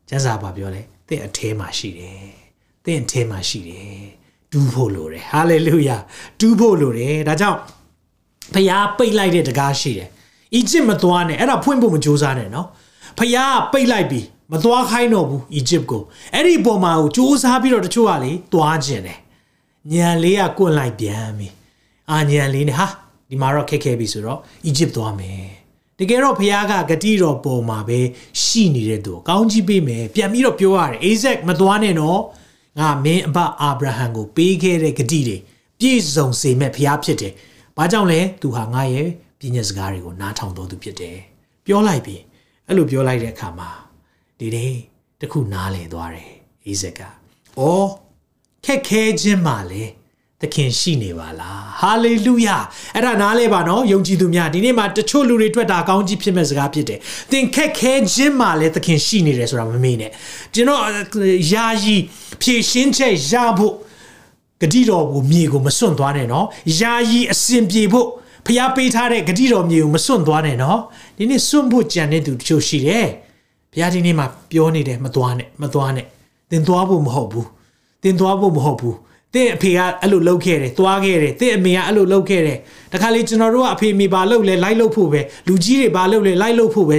[0.10, 2.32] ကျန်းစာပါပြောလဲတင့်အထဲမှာရှိတယ်
[2.86, 4.06] တင့်အထဲမှာရှိတယ်
[4.52, 5.98] တူးဖို့လိုတယ်ဟာလေလုယာ
[6.40, 7.60] တူးဖို့လိုတယ်ဒါကြောင့်
[8.54, 10.10] ဖျားပိတ်လိုက်တဲ့တကားရှိတယ်
[10.54, 12.68] အီဂျစ်မသွားနဲ့အဲ့ဒါဖွင့်ဖို့မကြိုးစားနဲ့နော်
[13.20, 16.04] ဖျားပိတ်လိုက်ပြီမသွားခိုင်းတော့ဘူးအီဂျစ်ကို
[16.34, 19.20] အဲ့ဒီပုံမှာကိုစူးစမ်းပြီးတော့တချို့ကလေသွားခြင်းတယ်
[19.92, 21.48] ညံလေးကကွန့်လိုက်ပြန်ပြီ
[22.12, 22.88] အာညံလေးနဲ့ဟာ
[23.30, 25.46] ဒီမှာတော့ခက်ခဲပြီဆိုတော့အီဂျစ်သွားမယ်
[26.00, 28.00] တကယ်တော့ဖះကဂတိတော်ပေါ်မှာပဲ
[28.44, 32.20] ရှိနေတဲ့သူကောင်းကြီးပေးမယ်ပြန်ပြီးတော့ပြောရတယ်အိဇက်မသွားနဲ့နော်
[32.80, 35.38] ငါမင်းအဘအာဗြဟံကိုပေးခဲ့တဲ့ဂတိတွေ
[35.80, 37.34] ပြည့်စုံစေမဲ့ဖះဖြစ်တယ်
[37.78, 39.08] ဘာကြောင့်လဲသူဟာငါရဲ့
[39.40, 41.18] ပြည့်ညက်စကားတွေကိုနားထောင်တော်သူဖြစ်တယ်
[41.66, 42.16] ပြောလိုက်ပြီ
[42.68, 43.70] အဲ့လိုပြောလိုက်တဲ့အခါမှာ
[44.40, 44.74] ဒီနေ့
[45.22, 46.32] တခုနားလည်သွားတယ်
[46.66, 47.02] အိဇက်က
[47.60, 47.90] အော်
[48.66, 49.84] ခက်ခဲခြင်းပါလေ
[50.42, 52.58] သခင်ရှိနေပါလားဟာလေလုယာ
[52.96, 57.00] အဲ့ဒါနားလဲပါနော်ယုံကြည်သူများဒီနေ့မှာတချို့လူတွေတွေ့တာကောင်းကြီးဖြစ်မဲ့စကားဖြစ်တယ်
[57.32, 60.12] သင်ခက်ခဲခြင်းမှာလဲသခင်ရှိနေတယ်ဆိုတာမမေ့နဲ့
[60.54, 60.80] ကျွန်တော်
[61.54, 61.96] ယာယီ
[62.42, 63.74] ဖြည့်ရှင်းချက်ရဖို့
[64.62, 66.46] ဂတိတော်ကိုမြေကိုမစွန့်သွားနဲ့နော်
[66.80, 68.08] ယာယီအစဉ်ပြေဖို့
[68.48, 70.80] ဖျားပေးထားတဲ့ဂတိတော်မြေကိုမစွန့်သွားနဲ့နော်
[71.18, 73.08] ဒီနေ့စွန့်ဖို့ကြံတဲ့သူတချို့ရှိတယ်
[73.72, 76.06] ဘုရားဒီနေ့မှာပြောနေတယ်မသွားနဲ့မသွားနဲ့
[76.52, 77.48] သင်သွားဖို့မဟုတ်ဘူး
[78.04, 78.98] သင်သွားဖို့မဟုတ်ဘူး
[79.34, 82.58] သင်အဖေကအဲ့လိုလုပ်ခဲ့တယ်သွားခဲ့တယ်သင်အမေကအဲ့လိုလုပ်ခဲ့တယ်
[82.94, 86.98] တခါလေကျွန်တော်တို့ကအဖေမေဘာလုပ်လဲလိုက်လုပ်ဖို့ပဲလူကြီးတွေဘာလုပ်လဲလိုက်လုပ်ဖို့ပဲ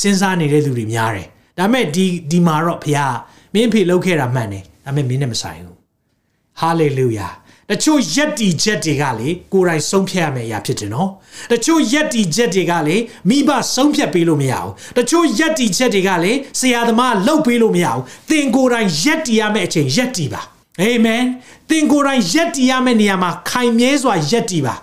[0.00, 3.14] စဉ်းစားနေတဲ့သူတွေများတယ်ဒါပေမဲ့ဒီဒီမှာတော့ဖခင်
[3.54, 5.76] မင်းအဖေလုပ်ခဲ့တာမှန်တယ်ဒါပေမဲ့မင်းနဲ့မဆိုင်ဘူး
[6.60, 7.28] ဟာလေလုယာ
[7.70, 11.10] တချို့ယက်တီချက်တွေကလေကိုယ်တိုင်ဆုံးဖြတ်ရမယ့်အရာဖြစ်တယ်နော်
[11.52, 12.96] တချို့ယက်တီချက်တွေကလေ
[13.28, 20.42] မိဘဆုံးဖြတ်ပေးလို့မရဘူးတချို့ယက်တီချက်တွေကလေဆရာသမားလှုပ်ပေးလို့မရဘူးသင်ကိုယ်တိုင်ယက်တီရမယ့်အချိန်ယက်တီပါ
[20.80, 21.22] အာမင်
[21.61, 24.74] သ င်ကိုယ်တိုင်ယက်တီရမယ့်နေရာမှာခိုင်မြဲစွာယက်တီပါ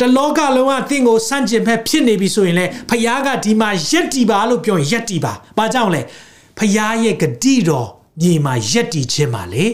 [0.00, 6.02] တလောကလုံးကသင်ကိုစန့်ကျင်ဖက်ဖြစ်နေပြီဆိုရင်လေဖခင်ကဒီမှာယက်တီပါလို့ပြောရင်ယက်တီပါ။ဘာကြောင့်လဲ
[6.58, 6.72] ဖခင်
[7.04, 7.88] ရဲ့ဂတိတော်
[8.20, 9.64] မြေမှာယက်တီခြင်းပါလေ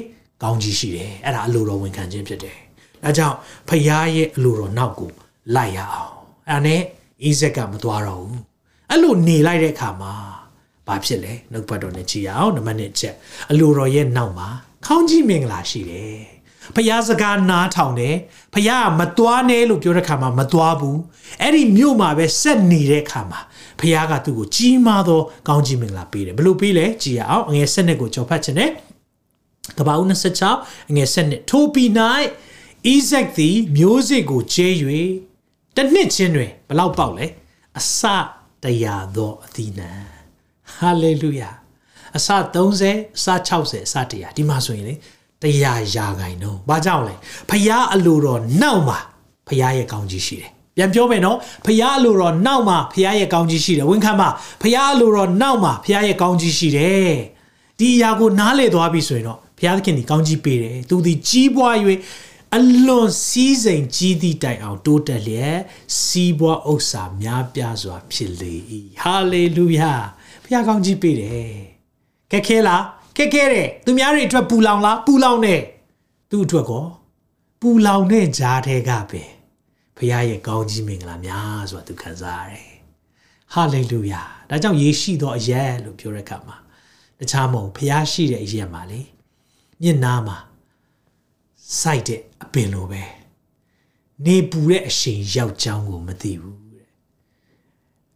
[0.42, 2.56] ကောင်းကြီးရှိတယ်။အဲ့ဒါအလိုတော်ဝန်ခံခြင်းဖြစ်တယ်။
[3.04, 3.36] ဒါကြောင့်
[3.68, 5.10] ဖခင်ရဲ့အလိုတော်နောက်ကို
[5.54, 6.14] လိုက်ရအောင်။
[6.48, 6.80] အဲ့ဒါနဲ့
[7.22, 8.38] အိဇက်ကမသွားတော့ဘူး။
[8.90, 10.12] အဲ့လိုနေလိုက်တဲ့အခါမှာ
[10.88, 13.14] ဘာဖြစ်လဲနှုတ်ဘတ်တော်နဲ့ကြည်ရအောင်နံပါတ်1ချက်
[13.50, 14.48] အလိုတော်ရဲ့နောက်မှာ
[14.86, 16.37] ခေါင်းကြီးမင်္ဂလာရှိတယ်
[16.76, 18.14] ဖျားစကားနားထောင်တယ်
[18.54, 20.98] ဖျားကမသွားနဲ့လို့ပြောတဲ့ခါမှာမသွားဘူး
[21.42, 23.40] အဲ့ဒီမြို့မှာပဲဆက်နေတဲ့ခါမှာ
[23.80, 28.70] ဖျားကသူ့ကိုကြီးမားသောကောင်းကြီးမင်္ဂလာပေးတယ်ဘယ်လိုပေးလဲကြည်ရအောင်အငယ်7နှစ်ကိုကြော်ဖတ်ခြင်းနဲ့
[29.78, 30.04] တပါဦး
[30.48, 31.88] 26အငယ်7နှစ်ထိုပြီး၌
[32.86, 34.68] ဣဇက်သည်မျိုးစေ့ကိုကျဲ၍
[35.76, 37.26] တစ်နှစ်ချင်းတွင်ဘလောက်ပေါက်လဲ
[37.78, 38.00] အစ
[38.64, 39.90] တရာသောအသီးနှံ
[40.76, 41.50] ဟာလေလုယာ
[42.16, 44.94] အစ30အစ60အစ100ဒီမှာဆိုရင်လေ
[45.42, 47.14] တရားရာခိုင်နှုန်းဘာကြောင့်လဲ
[47.50, 48.98] ဖျားအလိုတော်နောက်မှာ
[49.48, 54.28] ဖျားရဲ့ကောင်းကြီးရှိတယ်ပြန်ပြောမယ်နော်ဖျားအလိုတော်နောက်မှာဖျားရဲ့ကောင်းကြီးရှိတယ်ဝန်ခံပါ
[54.62, 57.12] ဖျားအလိုတော်နောက်မှာဖျားရဲ့ကောင်းကြီးရှိတယ်
[57.78, 61.74] ဒီအရာကိုနားလေသွားပြီဆိုရင်တော့ဖျားသခင်ဒီကောင်းကြီးပေးတယ်သူဒီကြီးပွား၍
[62.56, 65.58] အလွန်စည်းစိမ်ကြီးသည့်တိုင်အောင်တိုးတက်လျက်
[66.02, 68.54] စီးပွားဥစ္စာများပြားစွာဖြစ်လေ၏
[69.02, 69.92] ဟာလေလုယာ
[70.44, 71.50] ဖျားကောင်းကြီးပေးတယ်
[72.30, 72.82] ခက်ခဲလား
[73.18, 75.62] ခက်ခဲတယ်သူများတွေအတွက်ပူလောင်လားပူလောင်တယ်
[76.30, 76.84] သူ့အတွက်ကော
[77.60, 79.22] ပူလောင်တဲ့ဂျားထဲကပဲ
[79.96, 82.68] ဖခင်ရဲ့ကောင်းကြီးမင်္ဂလာများဆိုတာသူခံစားရတယ်
[83.52, 86.56] ဟာလေလုယာဒါကြောင့်ယေရှိသောအရက်လို့ပြောတဲ့အခါမှာ
[87.18, 89.00] တခြားမဟုတ်ဖခင်ရှိတဲ့အရက်မှာလေ
[89.82, 90.38] မျက်နာမှာ
[91.80, 93.02] စိုက်တဲ့အပင်လိုပဲ
[94.24, 96.88] နေပူတဲ့အရှင်ရောက်ကြောင်းကိုမသိဘူးတဲ့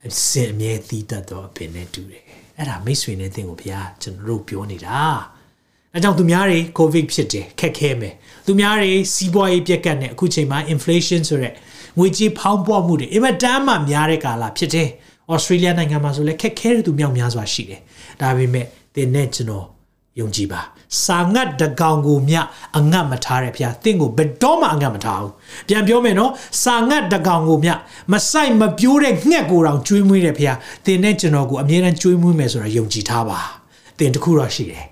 [0.07, 5.01] အစင်အမြဲသီးတတ်သောအပင်နဲ့တူတယ် အဲ့ဒါမိတ်ဆွေနဲ့သင်ကိုဘုရားကျွန်တော်တို့ပြောနေတာ
[5.95, 8.15] အဲကြောင့်သူများတွေကိုဗစ်ဖြစ်တယ်ခက်ခဲမယ်
[8.47, 11.55] သူများတွေစီးပွားရေးပြက်ကတ်နေအခုချိန်မှာ inflation ဆိုရက်
[11.99, 14.89] ငွေကြေးဖောင်းပွားမှုတွေအင်မတန်မှများတဲ့ကာလဖြစ်တယ်
[15.33, 17.81] ဩစတြေးလျနိုင်ငံမှာဆိုလည်းခက်ခဲတဲ့သူမြောက်များစွာရှိတယ်
[18.21, 19.67] ဒါပေမဲ့သင်နဲ့ကျွန်တော်
[20.21, 20.61] ယုံကြည်ပါ
[21.05, 22.37] စာငတ်တကောင်ကိုမြ
[22.79, 25.33] အငတ်မထားတဲ့ဖျားတင့်ကိုဘယ်တော့မှအငတ်မထားဘူး
[25.69, 27.71] ပြန်ပြောမယ်နော်စာငတ်တကောင်ကိုမြ
[28.13, 33.41] မဆိုင်မပြိုးတဲ့ငှက်ကိုတောင်ကျွေးမွေးတဲ့ဖျားတင်နဲ့ကျွန်တော်ကိုအမြဲတမ်းကျွေးမွေးမယ်ဆိုတာယုံကြည်ထားပါ
[33.99, 34.85] တင်တခုတော့ရှိတယ်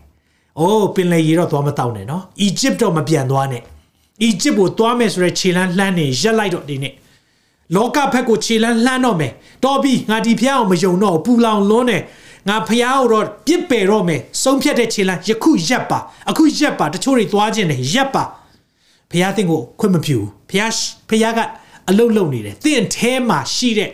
[0.58, 3.62] အိုးပင်လယ်ရေတော့သွားမတောက်နဲ့နော်အီဂျစ်တော့မပြန်သွားနဲ့
[4.22, 6.94] အီဂျစ်ကိုသွားမယ်ဆိုရဲခြေလန်းလှမ်းနေရက်လိုက်တော့ဒီနေ့
[7.74, 9.32] လောကဘက်ကိုခြေလန်းလှမ်းတော့မယ်
[9.64, 12.02] တော်ပြီငါဒီဖျားအောင်မယုံတော့ပူလောင်လွန်းတယ်
[12.48, 15.98] ငါဖះကိုတော့ပြစ်ပယ်တော့မယ်ဆုံးဖြတ်တဲ့ခြေလမ်းယခုရက်ပါ
[16.30, 18.24] အခုရက်ပါတချို့တွေသွားခြင်းတယ်ရက်ပါ
[19.10, 20.18] ဖះသင်ကိုခွင့်မပြု
[20.50, 20.62] ဖះ
[21.08, 21.38] ဖះက
[21.88, 23.90] အလုတ်လုံနေတယ်သင်အဲမှာရှိတဲ့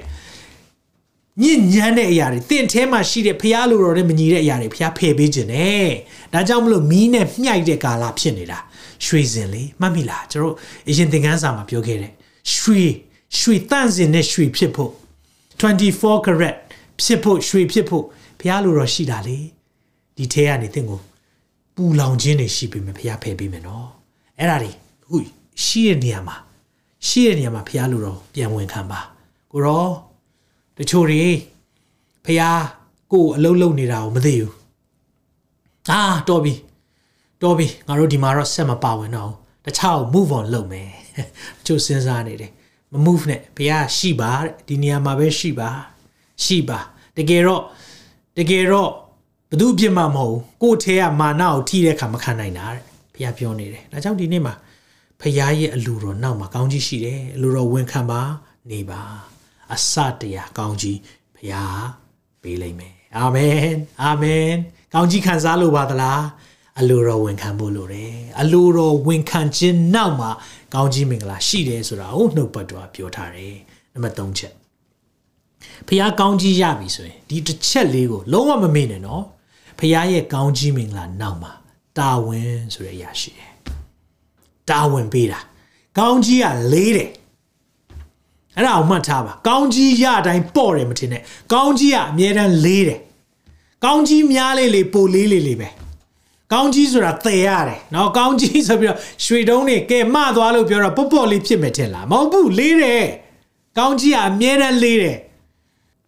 [1.43, 5.91] ညဉ့်ညမ်းတဲ့အရာတွေတင့်ထဲမှာရှိတဲ့ဖျားလိုတော်နဲ့မညီတဲ့အရာတွေဖျားဖယ်ပေးခြင်းနဲ့
[6.33, 8.59] ဒါကြောင့်မလို့မီးနဲ့မြှိုက်တဲ့ကာလဖြစ်နေတာ
[9.05, 10.55] ရွှေစင်လေမှတ်မိလားကျွန်တော်
[10.89, 12.13] အရင်သင်ခန်းစာမှာပြောခဲ့တယ်
[12.55, 12.83] ရွှေ
[13.39, 14.93] ရွှေတန့်စင်နဲ့ရွှေဖြစ်ဖို့
[15.61, 16.57] 24 carat
[17.03, 18.05] ဖြစ်ဖို့ရွှေဖြစ်ဖို့
[18.47, 19.39] ဖျားလိုတော်ရှိတာလေ
[20.17, 21.01] ဒီထဲကနေသင်ကို
[21.75, 23.89] ပူလောင်ခြင်းတွေရှိပြီမယ်ဖျားဖယ်ပေးမယ်နော်
[24.39, 24.71] အဲ့ဒါတွေ
[25.03, 25.17] အခု
[25.65, 26.37] ရှိတဲ့နေရာမှာ
[27.09, 29.01] ရှိတဲ့နေရာမှာဖျားလိုတော်ပြန်ဝင်ခံပါ
[29.53, 29.87] ကိုရော
[30.79, 31.25] တချို့တွေ
[32.25, 32.43] ဖះ
[33.13, 34.53] ကိုယ်အလုံးလုံးနေတာကိုမသိဘူး
[35.91, 36.55] အာတော်ပြီ
[37.43, 39.33] တော်ပြီငါတို့ဒီမှာတော့ဆက်မပါဝင်တော့
[39.65, 40.91] တခြားကို move on လုပ်မယ်
[41.59, 42.53] တချို့စဉ်းစားနေတယ်
[42.93, 45.71] မ move နဲ့ဖះရှိပါတဲ့ဒီနေရာမှာပဲရှိပါ
[46.45, 46.79] ရှိပါ
[47.17, 47.63] တကယ်တော့
[48.39, 48.91] တကယ်တော့
[49.51, 52.83] ဘသူအပြစ်မှမဟုတ်ဘူးကိုယ့်ထဲကမာနကိုထိတဲ့အခါမခံနိုင်တာတဲ့
[53.15, 54.55] ဖះပြောနေတယ်ဒါကြောင့်ဒီနေ့မှာ
[55.21, 58.21] ဖះရဲ့အလူတော်နောက်မှာကောင်းကြီးရှိတယ်အလူတော်ဝန်ခံပါ
[58.71, 59.03] နေပါ
[59.75, 60.99] အစတရားကောင်းကြီး
[61.37, 61.83] ဖျား
[62.43, 64.49] ပေးလိမ့်မယ်အာမင်အာမင်
[64.95, 66.23] ကောင်းကြီးခံစားလို့ပါသလား
[66.81, 70.31] အလိုတော်ဝန်ခံဖို့လိုတယ်အလိုတော်ဝန်ခံခြင်းနောက်မှာ
[70.75, 73.55] ကောင်းကြီးမင်္ဂလာရှိတယ်ဆိုတာကိုနှုတ်ပတ်တော်ပြောထားတယ်
[73.93, 74.53] နံပါတ်3ချက်
[75.89, 79.23] ဖျားကောင်းကြီးရပြီဆိုရင်ဒီတစ်ချက်လေးကိုလုံးဝမမေ့နဲ့နော်
[79.79, 81.53] ဖျားရဲ့ကောင်းကြီးမင်္ဂလာနောက်မှာ
[81.99, 83.53] တာဝန်ဆိုတဲ့အရာရှိတယ်
[84.71, 85.41] တာဝန်ပေးတာ
[85.99, 87.11] ကောင်းကြီးကလေးတယ်
[88.57, 93.01] အဲ့ဒါအောင်မှတ်ထားပါကောင်းကြီးရတိုင်းပေါ့တယ်မထင်နဲ့ကောင်းကြီးကအမြဲတမ်းလေးတယ်
[93.85, 95.69] ကောင်းကြီးများလေးလေးပိုလေးလေးလေးပဲ
[96.53, 103.07] ကောင်းကြီးဆိုတာတည်ရတယ်နော်ကောင်းကြီးဆိုပြီးတော့ရွှေတုံးတွေကဲမသွားလို့ပြောတော့ပေါ့ပေါ့လေးဖြစ်မယ်ထင်လားမဟုတ်ဘူးလေးတယ်
[103.79, 105.17] ကောင်းကြီးကအမြဲတမ်းလေးတယ်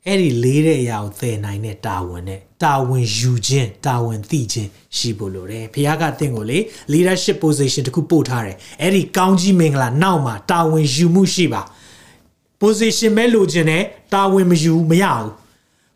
[0.07, 6.59] အဲ့ဒီလေးတဲ့အရာကိုသယ်နိုင်တဲ့တာဝန်နဲ့တာဝန်ယူခြင်းတာဝန်သိခြင်းရှိဖို့လိုတယ်။ဘုရားကတင့်ကိုလေ
[6.93, 11.63] leadership position တခုပို့ထားတယ်။အဲ့ဒီကောင်းကြီးမင်္ဂလာနောက်မှာတာဝန်ယူမှုရှိပါ။
[12.61, 13.83] position ပဲလိုချင်တယ်
[14.15, 15.31] တာဝန်မယူမရဘူး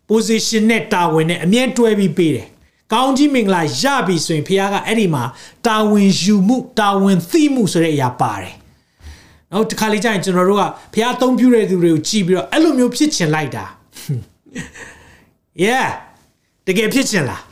[0.08, 2.46] position နဲ့တာဝန်နဲ့အမြဲတွဲပြီးပေးတယ်
[2.92, 5.24] ကောင်းကြီးမင်္ဂလာရပြီဆိုရင်ဖခင်ကအဲ့ဒီမှာ
[5.66, 8.54] တာဝန်ယူမှုတာဝန်သိမှုဆိုတဲ့အရာပါတယ်
[9.52, 13.64] နောက်တစ်ခါလေကြာရင်ကျွန်တော်တို့ကဖခင်အသုံးပြုတဲ့သူတွေကိုကြည့်ပြီးတော့အဲ့လိုမျိုးဖြစ်ချင်လိုက်တာ
[15.64, 15.88] yeah
[16.66, 17.42] တကယ်ဖြစ်ချင်လား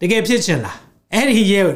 [0.00, 0.78] တကယ်ဖြစ်ချင်လား
[1.14, 1.66] အဲ့ဒီရဲ့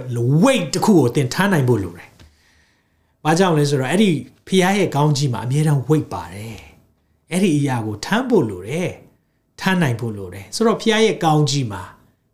[0.43, 2.11] weight တခုကိုသင်ထားနိုင်ဖို့လိုတယ်။
[3.25, 4.11] ဘာကြောင့်လဲဆိုတော့အဲ့ဒီ
[4.47, 6.59] ဖះရဲ့ကောင်းကြီးမှာအမြဲတမ်း weight ပါတယ်။
[7.33, 8.91] အဲ့ဒီအရာကိုထမ်းဖို့လိုတယ်။
[9.61, 11.83] ထမ်းနိုင်ဖို့လိုတယ်။ဆိုတော့ဖះရဲ့ကောင်းကြီးမှာ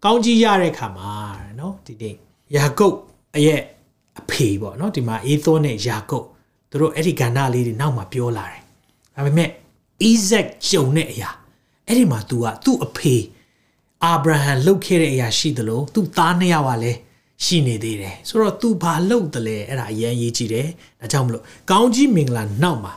[0.04, 1.12] ကောင်းကြီးရတဲ့ခါမှာ
[1.60, 2.14] နော်ဒီနေ့
[2.56, 2.96] ယာကုပ်
[3.36, 3.60] အရဲ့
[4.20, 6.26] အဖေပေါ့နော်ဒီမှာအေသောနဲ့ယာကုပ်
[6.70, 8.62] သူတို့အဲ့ဒီကဏ္ဍလေးတွေနောက်မှာပြောလာတယ်။
[9.14, 9.48] ဒါပေမဲ့
[10.10, 11.30] Isaac ကြုံတဲ့အရာ
[11.92, 13.14] အဲ့ဒီမှာ तू ကသူ့အဖေ
[14.04, 16.98] အာဗြဟံလှုပ်ခဲ့တဲ့အရာရှိသလိုသူ့သားနှစ်ယောက်ကလည်း
[17.44, 20.68] ရှိနေသေးတယ်ဆိုတော့ तू ဘာလုပ်တယ်လဲအဲ့ဒါအရင်ရေးကြည့်တယ်
[21.00, 22.92] ဒါကြောင့်မလို့ကောင်းကြီးမင်္ဂလာနောက်မှာ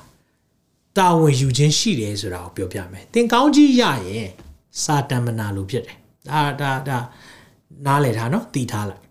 [0.97, 4.29] တာဝန်ယူခြင်းရှိတယ်ဆိုတာကိုပြောပြမယ်သင်ကောင်းကြီးရရင်
[4.83, 5.97] စာတမနာလို့ဖြစ်တယ်
[6.29, 6.97] ဒါဒါဒါ
[7.85, 9.01] နားလည်ထားနော်တည်ထားလိုက်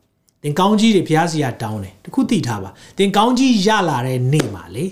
[0.43, 4.85] သင်ကောင်းကြီးတွေဘုရားစီကတောင်းတယ်တခုသိထားပါသင်ကောင်းကြီးရလာတဲ့နေ့မှာလေ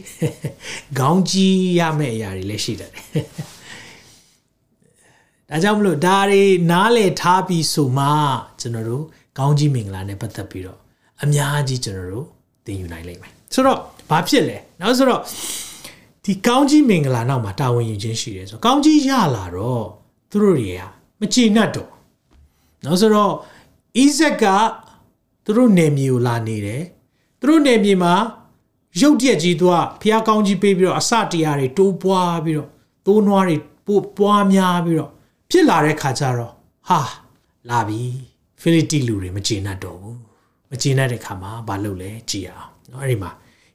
[1.00, 2.90] ကောင်းကြီးရမယ့်အရာတွေလည်းရှိတယ်
[5.50, 8.06] ဒါကြောင့်မလို့ဒါတွေနားလည်ထားပြီးဆိုမှ
[8.60, 9.04] ကျွန်တော်တို့
[9.38, 10.78] ကောင်းကြီးမင်္ဂလာနဲ့ပတ်သက်ပြီးတော့
[11.22, 12.26] အများကြီးကျွန်တော်တို့
[12.64, 13.78] သင်ယူနိုင်လိမ့်မယ်ဆိုတော့
[14.10, 15.20] ဘာဖြစ်လဲနောက်ဆိုတော့
[16.24, 19.84] ဒီကောင်းကြီးမင်္ဂလာနောက်မှာတာဝန်ယူခြင်းရှိတယ်ဆိုကောင်းကြီးရလာတော့
[20.30, 20.82] သူတို့တွေက
[21.20, 21.90] မချေနှက်တော့
[22.84, 23.32] နောက်ဆိုတော့
[24.02, 24.44] ဣဇက်က
[25.44, 26.82] သူတို့နေမြေကိုလာနေတယ်
[27.40, 28.14] သူတို့နေမြေမှာ
[29.00, 32.68] ရုတ်တရက်ကြီးသူကဖျားကောင်းကြီးပေးပြီးတော့အစတရားတွေတိုးပွားပြီးတော့
[33.06, 35.10] သိုးနွားတွေပို့ပွားများပြီးတော့
[35.51, 36.53] ဖြစ်လာတဲ့ခါကျတော့
[36.89, 36.99] ဟာ
[37.69, 38.01] လာပြီ
[38.61, 40.17] ဖိလိတိလူတွေမကျေနပ်တော့ဘူး
[40.71, 43.31] မကျေနပ်တဲ့ခါမှာဘာလုပ်လဲကြည်အောင်เนาะအဲ့ဒီမှာ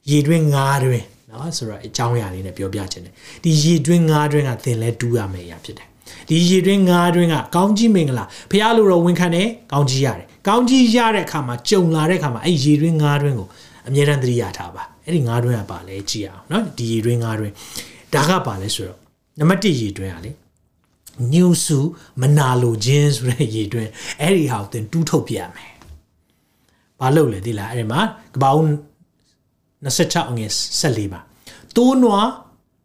[0.09, 5.87] ရေတွင်းငါးတွင်းเนาะဆိုတော့အကြောင်းအရာလေးနဲ့ပြောပြခြင်းတယ်ဒီရေတွင်းငါးတွင်းကသင်လဲတူးရမယ့်အရာဖြစ်တယ်
[6.29, 13.47] ဒီရေတွင်းငါးတွင်းကကောင်းကြီးမင်္ဂလာဖះလိုတော့ဝန်ခံတယ်ကောင်းကြီးရတယ်ကောင်းကြီးရတဲ့အခါမှာကြုံလာတဲ့အခါမှာအဲ့ရေတွင်းငါးတွင်းကို
[13.87, 17.53] အမြဲတမ်းသတိရထားပါအဲ့ဒီငါးတွင်းကပါလဲကြည့်အောင်เนาะဒီရေတွင်းငါးတွင်း
[18.13, 18.99] ဒါကပါလဲဆိုတော့
[19.39, 20.31] နံပါတ်1ရေတွင်းကလေ
[21.32, 21.78] ညူစု
[22.20, 25.72] မနာလိုခြင်းဆိုတဲ့ရေတွင်းအဲ့ဒီဟာကိုသင်တူးထုတ်ပြရမယ်။
[27.00, 28.00] ဘာလို့လဲဒီလားအဲ့ဒီမှာ
[28.34, 28.64] ကပောင်း
[29.84, 30.50] 26အငယ်
[30.80, 31.20] 14ပါ။
[31.76, 32.28] တိုးနွား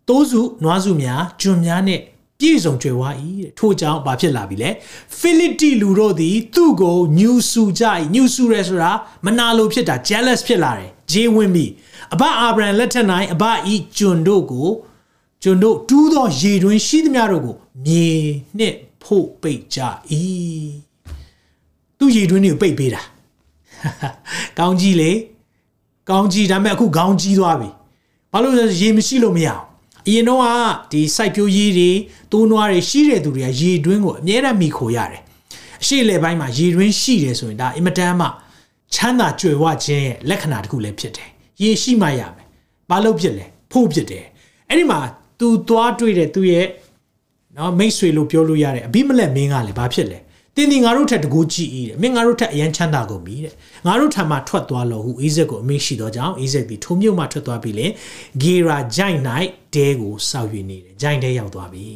[0.09, 2.01] တိုးစုနွားစုများကျွံများနဲ့
[2.39, 3.03] ပြည့်စုံကြွယ်ဝ၏
[3.39, 4.69] တဲ့ထို့ကြောင့်ဘာဖြစ်လာပြီလဲ
[5.19, 8.91] ဖိလိတိလူတို့သည် သူ့ကိုညူစုကြ၏ညူစုရဲဆိုတာ
[9.25, 11.65] မနာလိုဖြစ်တာ jealous ဖြစ်လာတယ်ဂျေးဝင်ပြီ
[12.13, 13.43] အဘအာဗြဟံလက်ထက်၌အဘ
[13.73, 14.69] ဤကျွန်တို့ကို
[15.43, 18.05] ကျွန်တို့တူးသောရေတွင်ရှိသမျှတို့ကိုမြေ
[18.57, 19.79] နှင့်ဖို့ပိတ်ကြ၏
[21.97, 23.01] သူရေတွင်တွေကိုပိတ်ပေးတာ
[24.59, 25.11] ကောင်းကြီးလေ
[26.09, 27.69] ကောင်းကြီးဒါပေမဲ့အခုခေါင်းကြီးသွားပြီ
[28.31, 29.63] ဘာလို့လဲရေမရှိလို့မရအောင်
[30.07, 30.47] အရင်တော့က
[30.91, 31.89] ဒီစိုက်ပျိုးရေးတွေ
[32.31, 35.21] တိုးနွားတွေရှိတဲ့သူတွေကရေတွင်းကိုအမြဲတမ်းမိခိုရတယ်
[35.81, 38.27] အရှိလေပိုင်းမှာရေတွင်းရှိတယ်ဆိုရင်ဒါအင်မတန်မှ
[38.93, 41.29] ချမ်းသာကြွယ်ဝခြင်းရဲ့လက္ခဏာတစ်ခုလည်းဖြစ်တယ်
[41.61, 42.47] ရေရှိမှရမယ်
[42.89, 44.25] ဘာလို့ဖြစ်လဲဖို့ဖြစ်တယ်
[44.69, 44.99] အဲ့ဒီမှာ
[45.43, 46.67] तू သွားတွေ့တဲ့သူ့ရဲ့
[47.57, 50.19] နော်မိတ်ဆွေလို့ပြောလို့ရတယ်အဘိမလက်မင်းကလည်းဘာဖြစ်လဲ
[50.55, 53.53] တင်းဒီငါတို့ထက်တကူကြည့်ဤတဲ့မင်းငါတို့ထက်အရန်ချမ်းသာကုန်ပြီတဲ့
[53.87, 57.87] ငါတို့ထံမှထွက်သွားလို့ဟုအိဇက်ကိုအမိရှိတော့ကြောင်းအိဇက်ဒီထုံမြို့မှထွက်သွားပြီလေ
[58.41, 61.87] ဂေရာဂျိုင်နိုင်တဲကိုစောက်ယူနေတယ်ဂျိုင်တဲရောက်သွားပြီ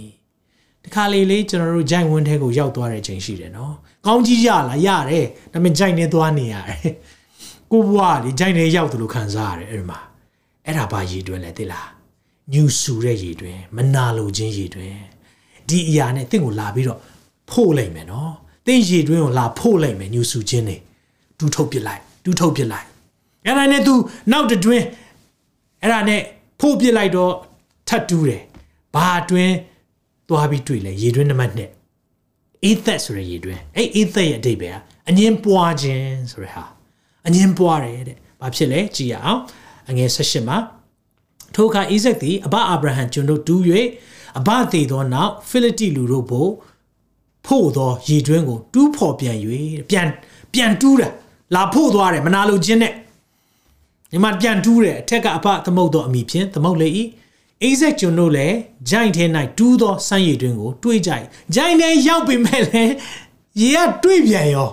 [0.83, 3.73] တခါလေလေကျွန်တော်တို့ဂျိုင်ဝင်းထဲကိုရောက်သွားတဲ့ချိန်ရှိတယ်နော်
[4.05, 6.81] ကောင်းကြီးရလားရတယ်ဒါပေမဲ့ဂျိုင်နေသွားနေရတယ်
[7.71, 9.99] ကိုဘွားလေဂျိုင်နေရောက်တယ်လို့ခံစားရတယ်အဲ့ဒီမှာ
[10.65, 11.96] အဲ့ဒါဘာရည်တွင်လဲသိလား
[12.53, 14.95] ညူဆူတဲ့ရည်တွင် မနာလိုခြင်းရည်တွင်
[15.69, 16.99] ဒီအရာနဲ့တင့်ကိုလာပြီးတော့
[17.51, 18.33] ဖို့လိုက်မယ်နော်
[18.65, 20.77] တင့်ရည်တွင်ကိုလာဖို့လိုက်မယ်ညူဆူခြင်းနေ
[21.37, 22.87] တူးထုတ်ပစ်လိုက်တူးထုတ်ပစ်လိုက်
[23.45, 23.93] အဲ့ဒါနဲ့ तू
[24.31, 24.83] နောက်တွင်
[25.81, 26.21] အဲ့ဒါနဲ့
[26.59, 27.33] ဖို့ပစ်လိုက်တော့
[27.87, 28.43] ထတ်တူးတယ်
[28.95, 29.51] ဘာတွင်
[30.29, 34.79] သွားပြီးတွေ့လဲရည်တွင်နံပါတ်1အေးသက်ဆိုရရည်တွင်အဲ့အေးသက်ရဲ့အဓိပ္ပာယ်က
[35.09, 36.63] အငင်းပွားခြင်းဆိုရဟာ
[37.27, 39.41] အငင်းပွားတယ်တဲ့ဘာဖြစ်လဲကြည့်ရအောင်
[39.89, 40.57] အငယ်18မှာ
[41.55, 43.61] ထိုအခါအိဇက်သည်အဘအာဗြဟံကျွန်တို့တူး၍
[44.39, 46.51] အဘသေးသောနောက်ဖိလိတိလူတို့ဘို့
[47.45, 49.37] ဖို့သောရည်တွင်းကို တူးဖော်ပြန်၍
[49.89, 50.07] ပြန်
[50.53, 51.09] ပြန်တူးတာ
[51.55, 52.93] လာဖို့သွားတယ်မနာလိုခြင်းနဲ့
[54.11, 56.87] ဒီမှာပြန်တူးတယ်အထက်ကအဖသမုတ်သောအမိဖြင့်သမုတ်လေ၏
[57.63, 58.55] အိဇက်ကျွန်တို့လည်း
[58.89, 59.25] ဂျိုင်ထဲ၌
[59.57, 61.11] တူးသောစမ်းရည်တွင်းကိုတွေးကြ၏
[61.55, 62.83] ဂျိုင်ထဲရောက်ပြီမဲ့လေ
[63.61, 64.69] ရေကတွေးပြန်ရော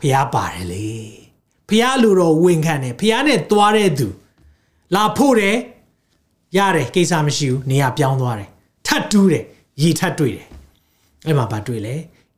[0.00, 0.88] ဖျားပါတယ်လေ
[1.68, 4.08] ဖျားလူတော်ဝင်ခံတယ်ဖျားနဲ့သွားတဲ့သူ
[4.94, 5.56] လာဖို့တယ်
[6.56, 8.48] ရတယ်ကိစ္စမရှိဘူးနေရာပြောင်းသွားတယ်
[8.86, 9.44] ထတ်တူးတယ်
[9.82, 10.46] ရေထတ်တွေ့တယ်
[11.26, 11.94] အဲ့မှာဗာတွေ့လေ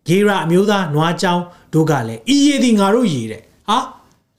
[0.07, 1.44] ဂေရာအမျိုးသားနွားချောင်း
[1.75, 3.79] တို့ကလည်းဤရည်ဒီငါတို့ရည်တဲ့ဟာ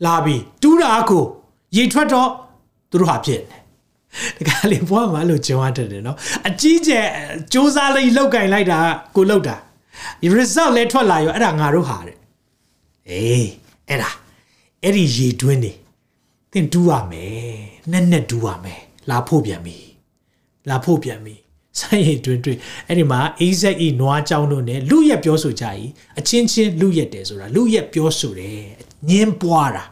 [0.05, 1.23] လာပြီတူးတာကို
[1.77, 2.29] ရေထွက်တော့
[2.91, 3.61] သူတို့ဟာဖြစ်တယ်
[4.37, 7.05] တခါလေဘွားမှာလို့ကြုံရတယ်နော်အကြီးကျယ်
[7.51, 8.79] စူးစမ်းလေးလောက်ကင်လိုက်တာ
[9.15, 9.55] ကိုလောက်တာ
[10.35, 12.17] result လဲထွက်လာရောအဲ့ဒါငါတို့ဟာတဲ့
[13.09, 13.49] အေး
[13.89, 14.11] အဲ့ဒါ
[14.83, 15.71] အဲ့ဒီရေတွင်းနေ
[16.51, 19.77] သင်တူးရမယ်နဲ့နဲ့တူးရမယ် လာဖို့ပြန်ပြီ
[20.69, 21.35] လာဖို့ပြန်ပြီ
[21.79, 25.65] ဆိုင်ရည်တွင်တွင်အဲ့ဒီမှာ AZE နွားကြောင်းတို့ ਨੇ လူရက်ပြောဆိုကြ၏
[26.19, 28.61] အချင်းချင်းလူရက်တယ်ဆိုတာလူရက်ပြောဆိုတယ်
[29.09, 29.83] ညင်းပွားတာ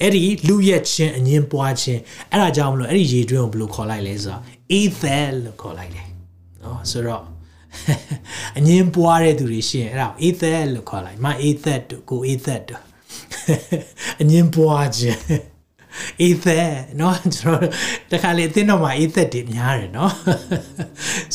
[0.00, 4.42] အဲ့ဒီလူရက်ချင်းအငင်းပွားချင်းအဲ့ဒါကြောင့်မလို့အဲ့ဒီရေတွင်းကိုဘယ်လိုခေါ်လိုက်လဲဆိုတော့
[4.78, 6.08] ethel လို့ခေါ်လိုက်တယ်
[6.62, 7.24] နော်ဆိုတော့
[8.58, 12.82] အငင်းပွားတဲ့သူတွေရှိရင်အဲ့ဒါ ethel လို့ခေါ်လိုက်မ ethel တို့ကို ethel တို့
[14.20, 15.20] အငင်းပွားခြင်း
[16.27, 16.65] ether
[16.97, 17.69] เนาะကျွန်တော်
[18.11, 20.11] တခါလေအသင်းတော်မှာ ether တွေများတယ်เนาะ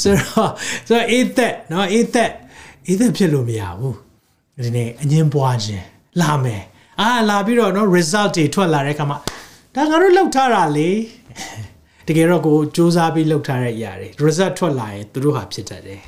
[0.03, 0.51] ဆိုတော့
[0.89, 2.29] ဆိုတော့ ether เนาะ ether
[2.91, 3.97] ether ဖြစ်လို့မရဘူး
[4.65, 5.87] ဒီနေ့အငင်းပွားခြင်း
[6.21, 6.63] လာမယ်
[7.01, 9.19] အာလာပြီးတော့เนาะ result တွေထွက်လာတဲ့အခါမှာ
[9.75, 10.91] ဒါငါတို့လောက်ထားတာလေ
[12.09, 16.03] တကယ်တော့ကိုစူးစမ်းပြီးလောက်ထားတဲ့အရာတွေ result ထွက်လာရင်သူတို့ဟာဖြစ်တတ်တယ်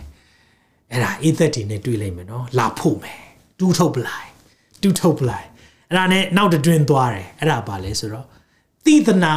[0.93, 3.21] အဲ့ဒါ ether တွေနဲ့တွေ့လိုက်မယ်เนาะလာဖို့မယ်
[3.59, 4.31] တူးထုတ်ပလိုက်
[4.83, 5.47] တူးထုတ်ပလိုက်
[5.89, 8.27] အဲ့ဒါနဲ့နောက်တွင်သွားတယ်အဲ့ဒါပါလဲဆိုတော့
[8.88, 9.36] သီသနာ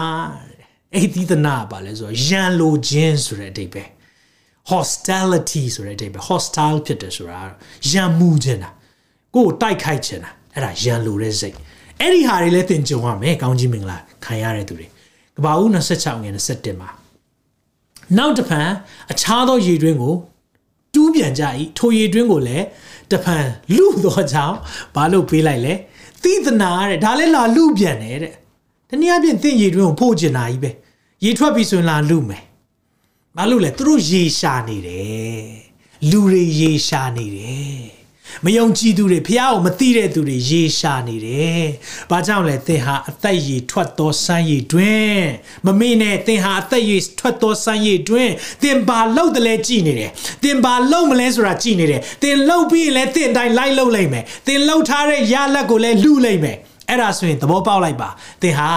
[0.94, 3.90] အဲ့သီသနာပါလဲဆိုတော့ရန်လိုခြင်းဆိုတဲ့အဓိပ္ပာယ်
[4.70, 7.40] hostility ဆိုတဲ့အဓိပ္ပာယ် hostile ဖြစ်တယ်ဆိုတာ
[7.90, 8.70] ရန်မှုခြင်းတာ
[9.34, 11.56] ကိုယ်တိုက်ခိုက်ခြင်းတာအဲ့ဒါရန်လိုတဲ့စိတ်
[12.00, 14.86] အဲ့ဒီဟာတွေလည်းသင်ကြုံရမယ်ကောင်းကြီးမင်္ဂလာခံရတဲ့သူတွေ
[15.36, 16.90] ကဘာဦး26ငွေ27မှာ
[18.18, 18.68] နောက်တစ်ဖန်
[19.12, 20.14] အခြားသောရေတွင်းကို
[20.94, 21.44] တူးပြန်ကြ၏
[21.78, 22.66] ထိုရေတွင်းကိုလည်း
[23.10, 24.56] တဖန်လူသောကြောင့်
[24.94, 25.74] ဘာလို့ပေးလိုက်လဲ
[26.22, 28.34] သီသနာတဲ့ဒါလည်းလာလူပြန်တယ်တဲ့
[28.90, 30.70] တနည်းအားဖြင့်သင်ရေတွင်းကိုဖို့ကျင်တာကြီးပဲ
[31.24, 32.42] ရေထွက်ပြီဆိုရင်လာလူမယ်
[33.36, 35.44] ဘာလို့လဲသူတို့ရေရှာနေတယ်
[36.10, 38.00] လူတွေရေရှာနေတယ်
[38.44, 41.64] မယုံကြည်သူတွေဖះကိုမသိတဲ့သူတွေရေရှာနေတယ်။
[42.10, 45.18] ဘာကြောင့်လဲသင်ဟာအသက်ရည်ထွက်သောစမ်းရည်တွင်
[45.66, 48.30] မမေ့နဲ့သင်ဟာအသက်ရည်ထွက်သောစမ်းရည်တွင်
[48.62, 50.10] သင်ဘာလုပ်တယ်လဲကြည်နေတယ်။
[50.42, 56.58] သင်ဘာလုပ်မလဲဆိုတာကြည်နေတယ်။သင်လုပ်ပြီးရင်လည်းသင်တိုင်းလိုက်လုပ်လိုက်မယ်။သင်လုပ်ထားတဲ့ရလက်ကိုလည်းလူလိုက်မယ်။
[56.90, 58.08] အဲ့ဒါဆိုရင်သဘောပေါက်လိုက်ပါ
[58.42, 58.70] သင်ဟာ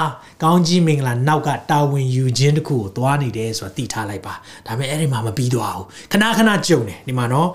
[0.44, 4.34] ကောင်းကြီးမင်္ဂလာနောက်ကတာဝန်ယူခြင်းတစ်ခုကိုသွားနေတယ်ဆိုတာသိထားလိုက်ပါ
[4.66, 7.50] ဒါပေမဲ့အဲ့ဒီမှာမပြီးသွားဘူးခဏခဏကြုံတယ်ဒီမှာနော်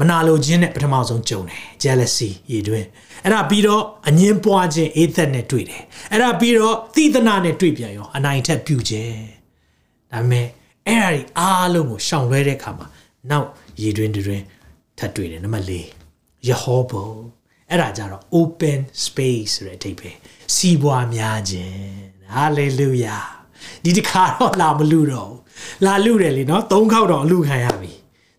[0.00, 2.84] မနာလိုခြင်းနဲ့ပထမဆုံးကြုံတယ် jealousy ရည်တွင်
[3.24, 9.14] အဲ့ဒါပြီးတော့အငင်းပွားခြင်းအေးသက်နဲ့တွေ့တယ်အဲ့ဒါပြီးတော့သီသနာနဲ့တွေ့ပြန်ရောအနိုင်ထက်ပြုခြင်း
[10.12, 10.46] ဒါပေမဲ့
[10.86, 12.86] အဲ့ဒါဒီအားလုံးကိုရှောင်လွှဲတဲ့အခါမှာ
[13.30, 13.48] နောက်
[13.82, 14.42] ရည်တွင်တွင်
[14.98, 15.72] ထပ်တွေ့တယ်နံပါတ်၄
[16.48, 17.08] ယဟောဘုံ
[17.70, 20.16] အဲ့ဒါကြတော့ open space ဆိုတဲ့အဓိပ္ပာယ်
[20.54, 21.78] စီးပွားများခြင်း
[22.34, 23.24] hallelujah
[23.84, 25.32] ဒီတခါတော့လာမလူတော့
[25.84, 27.92] လာလူတယ်လေနော်သုံးခေါက်တော့အလူခံရပြီ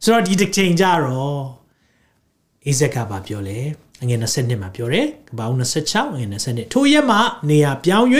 [0.03, 1.41] ဆိုတော့ဒီတစ်ချိန်ကြတော့
[2.65, 3.59] အိဇက်ကဘာပြောလဲ
[4.03, 7.17] အငယ်20မှာပြောတယ်ကပောင်း26အငယ်20ထိုရက်မှ
[7.49, 8.07] နေရာပြောင်း၍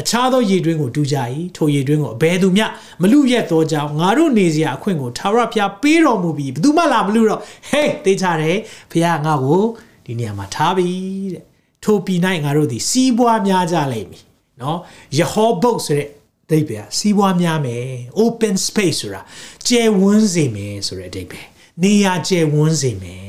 [0.00, 1.16] အခြားသောရေတွင်းကိုတူးကြ၏
[1.56, 2.66] ထိုရေတွင်းကိုအဘယ်သူမျှ
[3.02, 7.40] မလူရက်သောကြောင့်ငါတို့နေစရာအခွင့်ကိုထာဝရဘုရားပေးတော်မူပြီးဘယ်သူမှလာမလူတော့
[7.70, 8.58] ဟေးသိကြတယ်
[8.90, 9.62] ဘုရားငါ့ကို
[10.06, 10.88] ဒီနေရာမှာထားပြီ
[11.32, 11.42] တဲ့
[11.84, 14.24] ထိုပြည်၌ငါတို့သည်စီးပွားများကြလိမ့်မည်
[14.60, 14.78] နော်
[15.18, 16.08] ယဟောဘုတ်ဆိုတဲ့
[16.50, 17.86] ဒိဗေစီးပွားများမယ်
[18.22, 19.20] open space ဆိုတာ
[19.68, 21.46] ကျယ်ဝန်းစေမယ်ဆိုတဲ့အဓိပ္ပာယ်
[21.82, 23.26] နေရာကျယ်ဝန်းစေမယ်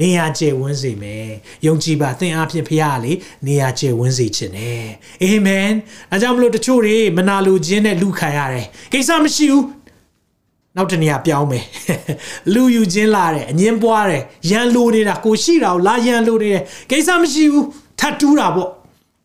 [0.00, 1.28] နေရာကျယ်ဝန်းစေမယ်
[1.66, 3.12] ယုံကြည်ပါသင်အားဖြင့်ဖခင်လေ
[3.46, 4.84] နေရာကျယ်ဝန်းစေခြင်းနဲ့
[5.22, 5.70] အာမင်
[6.12, 9.64] အဲကြောင့်မလို့တချို့တွေမနာလိုခြင်းနဲ့လူခံရတယ်ကိစ္စမရှိဘူး
[10.76, 11.64] နောက်တနေရာပြောင်းမယ်
[12.54, 17.66] လူယူခြင်းလာတယ်အငင်းပွားတယ်ရန်လိုနေတာကိုရှိတာကိုလာရန်လိုနေတယ်ကိစ္စမရှိဘူး
[18.00, 18.70] ထတ်တူးတာပေါ့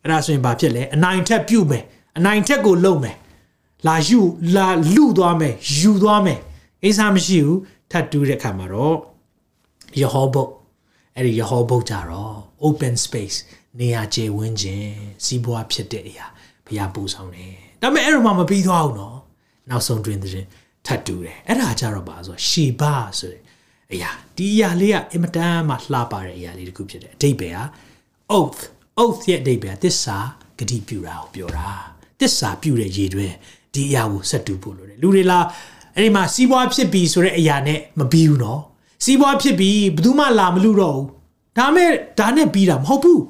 [0.02, 1.84] အဲ့ဒါဆိုရင်ဘာဖြစ်လဲအနိုင်ထက်ပြုတ်မယ်
[2.16, 3.16] အနိုင်ထက်ကိုလုံမယ်
[3.86, 4.20] လာယူ
[4.56, 6.38] လာလူသွားမယ်ယူသွားမယ်
[6.82, 7.58] ကိစ္စမရှိဘူး
[7.90, 8.96] ထတ်တူးတဲ့အခါမှာတော့
[10.00, 10.50] ယဟောဘုတ်
[11.16, 12.36] အဲ့ဒီယဟောဘုတ်ကြတော့
[12.66, 13.36] open space
[13.78, 14.92] နေရာကျေဝန်းခြင်း
[15.24, 16.26] စီးပွားဖြစ်တဲ့အရာ
[16.66, 19.18] ဘုရားပူဆောင်တယ်ဒါပေမဲ့အဲ့လိုမှမပြီးသွားဘူးနော်
[19.70, 20.46] နောက်ဆုံးတွင်တဲ့
[20.86, 23.42] ထတ်တူတယ်အဲ့ဒါကြတော့ပါဆိုရှေဘာဆိုတဲ့
[23.92, 27.60] အရာဒီအရာလေးကအင်မတန်မှလှပတဲ့အရာလေးတစ်ခုဖြစ်တယ်အဓိပ္ပာယ်က
[28.36, 28.60] oath
[29.02, 30.16] oath ရဲ့အဓိပ္ပာယ်သစ္စာ
[30.58, 31.70] ဂတိပြုတာကိုပြောတာ
[32.20, 33.32] သစ္စာပြုတဲ့ရည်တွင်
[33.74, 35.38] ဒီအရာကိုဆက်တူဖို့လိုတယ်လူတွေလာ
[35.94, 38.60] အဲ့ဒီမှာစီးပွားဖြစ်ပြီဆိုတဲ့အရာနဲ့မပြီးဘူးနော်
[39.04, 41.06] စီးပွားဖြစ်ပြီဘယ်သူမှလာမလူတော့ဘူး
[41.58, 43.20] ဒါမဲ့ဒါနဲ့ပြီးတာမဟုတ်ဘူး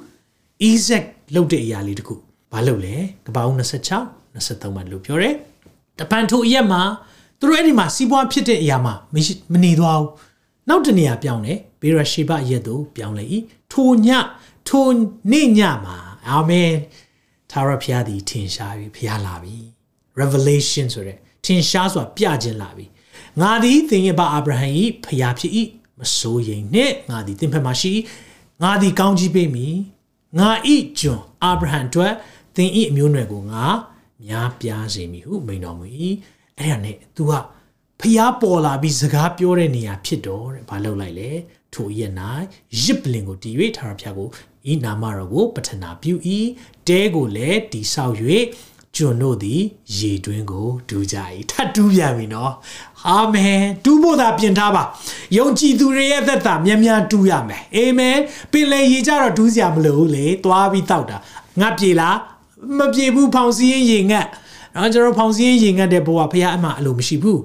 [0.70, 2.14] Isaac လုပ်တဲ့အရာလေးတခု
[2.52, 2.94] ဘာလုပ်လဲ
[3.26, 3.54] ကပောင်း
[3.98, 5.34] 26 23မှာလို့ပြောတယ်
[5.98, 6.82] တပန်ထိုအရက်မှာ
[7.40, 8.94] သူတို့အဲ့ဒီမှာစီးပွားဖြစ်တဲ့အရာမှာ
[9.52, 10.10] မနေသွားဘူး
[10.68, 13.24] နောက်တနေရာပြောင်းတယ်ဘေရရှေဘရက်သို့ပြောင်းလေ၏
[13.72, 14.08] ထိုည
[14.68, 14.86] ထို
[15.32, 15.96] နေ့ညမှာ
[16.28, 16.70] အာမင်
[17.50, 19.56] သာရဖျားသည်ထင်ရှားပြီဖျားလာပြီ
[20.20, 22.86] revelation ဆိုတဲ့ထင်ရှားစွာပြခြင်းလာပြီ
[23.40, 24.66] ငါသည်သင်ရဲ့ဘအာဗြဟံ၏
[25.04, 25.52] ဖျားဖြစ်၏
[25.98, 27.92] မစိုးရိမ်နှင့်ငါသည်သင်ဖက်မှာရှိ
[28.62, 29.76] ငါသည်ကောင်းကြီးပေးမည်
[30.38, 32.12] ငါဤကျွန်အာဗြဟံအတွက်
[32.56, 33.64] သင်ဤအမျိုးနွယ်ကိုငါ
[34.26, 35.86] များပြားစေမည်ဟုမိန်တော်မူ၏
[36.60, 37.32] အဲ့ဒါနဲ့ तू က
[38.00, 41.30] ဖျားပေါ်လာပြီးစကားပြောတဲ့နေရာဖြစ်တော့တဲ့ဘာလုပ်လိုက်လဲ
[41.74, 42.12] ထိုရက်၌
[42.82, 44.28] ရစ်ပလင်ကိုတီ၍ထာဝရဘုရားကို
[44.70, 46.14] ဤနာမတော်ကိုပထနာပြု၏
[46.88, 48.14] တဲကိုလည်းတီဆောက်၍
[48.96, 49.62] ကျွန်တို့သည်
[49.96, 51.16] ရေတွင်းကိုဒူးကြ၏
[51.50, 52.52] ထတ်တူးပြန်ပြီနော်
[53.08, 54.82] အာမင်တူးဖို့သာပြင်ထားပါ
[55.36, 58.18] ယုံကြည်သူတွေရဲ့သက်သာမြန်မြန်တူးရမယ်အာမင်
[58.52, 61.16] ပင်လေရေကြတော့ဒူးစရာမလိုဘူးလေသွားပြီးတောက်တာ
[61.60, 62.16] ငါပြေလား
[62.78, 64.26] မပြေဘူးဖောင်စည်းရင်ရေငတ်
[64.74, 67.42] နော်ကျွန်တော်ဖောင်စည်းရင်ရေငတ်တဲ့ဘဝဖခင်အမှအလိုမရှိဘူး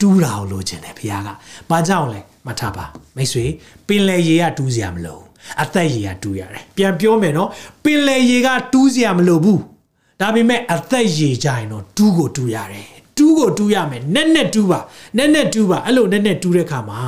[0.00, 1.28] တူးတာကိုလိုချင်တယ်ဖခင်က
[1.70, 2.84] ဘာကြောင့်လဲမှတ်ထားပါ
[3.16, 3.44] မိတ်ဆွေ
[3.86, 5.18] ပင်လေရေကတူးစရာမလို
[5.62, 7.48] အသက်ရေကတူးရတယ်ပြန်ပြောမယ်နော်
[7.84, 9.60] ပင်လေရေကတူးစရာမလိုဘူး
[10.20, 12.88] ဒါပေမဲ့အသက်ရေကြရင်တော့တူးကိုတူးရတယ်
[13.18, 14.80] တူးကိုတူးရမယ်နဲ့နဲ့တူးပါ
[15.16, 17.00] နဲ့နဲ့တူးပါအဲ့လိုနဲ့နဲ့တူးတဲ့ခါမှာ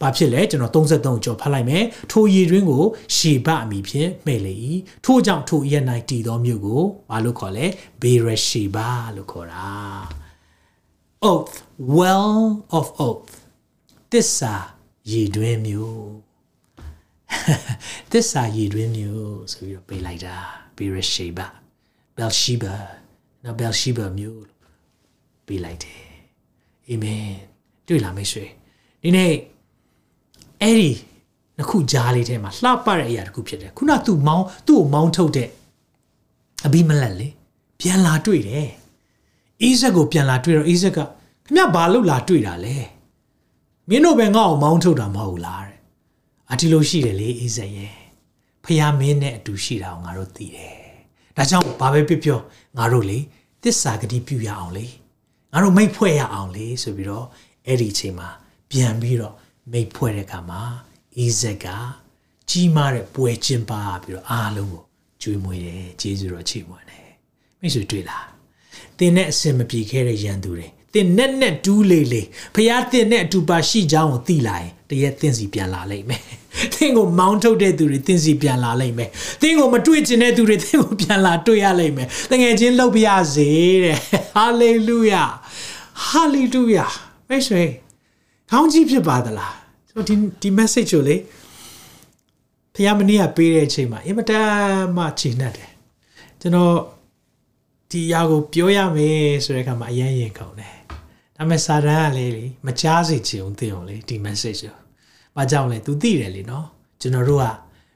[0.00, 2.84] ဘာဖြစ်လဲကျွန်တော်33ကြော်ဖတ်လိုက်မယ်ထိုရေတွင်းကို
[3.16, 4.54] ရှေဘအမိဖြင့်မှဲ့လေ၏
[5.04, 7.66] ထို့ကြောင့်ထိုရက်၌တည်သောမြို့ကိုဘာလို့ခေါ်လဲ
[8.02, 8.78] ဘေရရှေဘ
[9.16, 9.68] လို့ခေါ်တာ
[11.30, 11.54] oath
[11.96, 12.38] well
[12.78, 13.30] of oath
[14.10, 14.54] သစ္စာ
[15.10, 16.02] ရေတွင်းမြို့
[18.12, 20.36] သစ္စာရေတွင်းမြို့ဆိုပြီးတော့ပေးလိုက်တာ
[20.76, 21.40] ဘေရရှေဘ
[22.16, 22.74] Belsheba
[23.44, 24.60] နော် Belsheba မြို့လို့
[25.46, 26.02] ပေးလိုက်တယ်
[26.88, 27.26] အာမင်
[27.86, 28.44] တွေ့လားမိတ်ဆွေ
[29.02, 29.32] ဒီနေ့
[30.62, 30.90] အဲ့ဒီ
[31.56, 35.48] နှစ်ခုကြားလေးထဲမှာလှပတဲ့အရာတစ်ခုဖြစ်တယ်ခုနသူ့မောင်းသူ့ကိုမောင်းထုတ်တဲ့
[36.66, 37.28] အဘိမလက်လေ
[37.80, 38.68] ပြန်လာတွေ့တယ်
[39.62, 40.98] အိဇက်ကိုပြန်လာတွေ့တော့အိဇက်က
[41.46, 42.76] ခမဘာလို့လာတွေ့တာလဲ
[43.88, 45.78] မင်းတို့ပဲငါ့ကိုမောင်းထုတ်တာမဟုတ်လားတဲ့
[46.52, 47.94] အဒီလိုရှိတယ်လေအိဇက်ရဲ့
[48.64, 50.76] ဖះမင်းနဲ့အတူရှိတာကိုငါတို့သိတယ်
[51.36, 52.38] ဒါကြောင့်ဘာပဲပြောပြော
[52.78, 53.18] ငါတို့လေ
[53.62, 54.86] သစ္စာဂတိပြုရအောင်လေ
[55.52, 57.26] ငါတို့မိတ်ဖွဲ့ရအောင်လေဆိုပြီးတော့
[57.66, 58.28] အဲ့ဒီအချိန်မှာ
[58.70, 59.34] ပြန်ပြီးတော့
[59.72, 60.62] မိတ်ဖွဲ့တဲ့အခါမှာ
[61.16, 61.66] အိဇက်က
[62.50, 64.82] ကြီးမားတဲ့ပွဲကျင်းပပြီးတော့အားလုံးကို
[65.22, 67.08] ကျွေးမွေးတယ်ကျေးဇူးတော်ချီးမွမ်းတယ်
[67.60, 68.26] မိတ်ဆွေတွေ့လား
[68.98, 72.22] တင်းနဲ့အစင်မပြေခဲ့တဲ့ရန်သူတွေတင်နဲ့နဲ့တူးလေလေ
[72.54, 76.22] ဖះတင်နဲ့အတူပါရှိကြောင်းကိုသိလာရင်တရက်တင်စီပြန်လာလိမ့်မယ်
[76.74, 83.48] သင်ကိုမောင်းထုတ်တဲ့သူတွေသင်စီပြန်လာလိမ့်မယ်သင်ကိုမတွေ့ကျင်တဲ့သူတွေသင်ကိုပြန်လာတွေ့ရလိမ့်မယ်တကယ်ချင်းလှုပ်ပြရစေ
[83.84, 83.98] တဲ့
[84.34, 85.24] ဟာလေလုယာ
[86.06, 86.86] ဟာလေလုယာ
[87.28, 87.64] မိတ်ဆွေ
[88.51, 89.55] ခေါင်းကြီးဖြစ်ပါသလား
[89.89, 91.15] ဆိုဒီဒီ message ကိုလေ
[92.75, 94.49] ဖះမနေ့ကပေးတဲ့အချိန်မှာအင်မတန်
[94.97, 95.71] မှခြေနှက်တယ်
[96.41, 96.75] ကျွန်တော်
[97.91, 100.75] ဒီအရာကိုပြောရမယ်ဆိုတဲ့အခါမှာအရင်ရင်ကုန်တယ်
[101.35, 104.77] ဒါပေမဲ့စာတန်ကလေလေမကြားစေချင်အောင်သိအောင်လေဒီ message ကို။
[105.35, 106.65] ဘာကြောင့်လဲ तू သိတယ်လေနော်။
[107.01, 107.45] ကျွန်တော်တို့က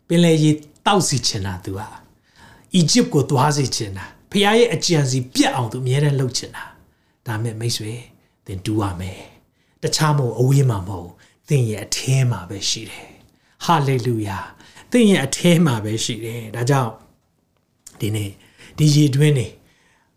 [0.07, 0.51] ပင်လယ်ရေ
[0.85, 1.89] တောက်စီချင်တာ तू อ่ะ။
[2.75, 6.63] အီဂျစ်ကိုသွားစီချင်တာ။ဖခင်ရဲ့အကြံစီပြတ်အောင် तू အမြဲတမ်းလှုပ်ချင်တာ။
[7.27, 7.93] ဒါမဲ့မိတ်ဆွေ
[8.45, 9.21] သင်တူရမယ်။
[9.84, 11.10] တခြားမဟုတ်အဝေးမှာမဟုတ်
[11.48, 13.08] သင်ရဲ့အထဲမှာပဲရှိတယ်။
[13.64, 14.38] ဟာလေလုယာ။
[14.90, 16.92] သသင်ရဲ့အထဲမှာပဲရှိတယ်ဒါကြောင့်
[18.00, 18.30] ဒီနေ့
[18.78, 19.48] ဒီရေတွင်းနေ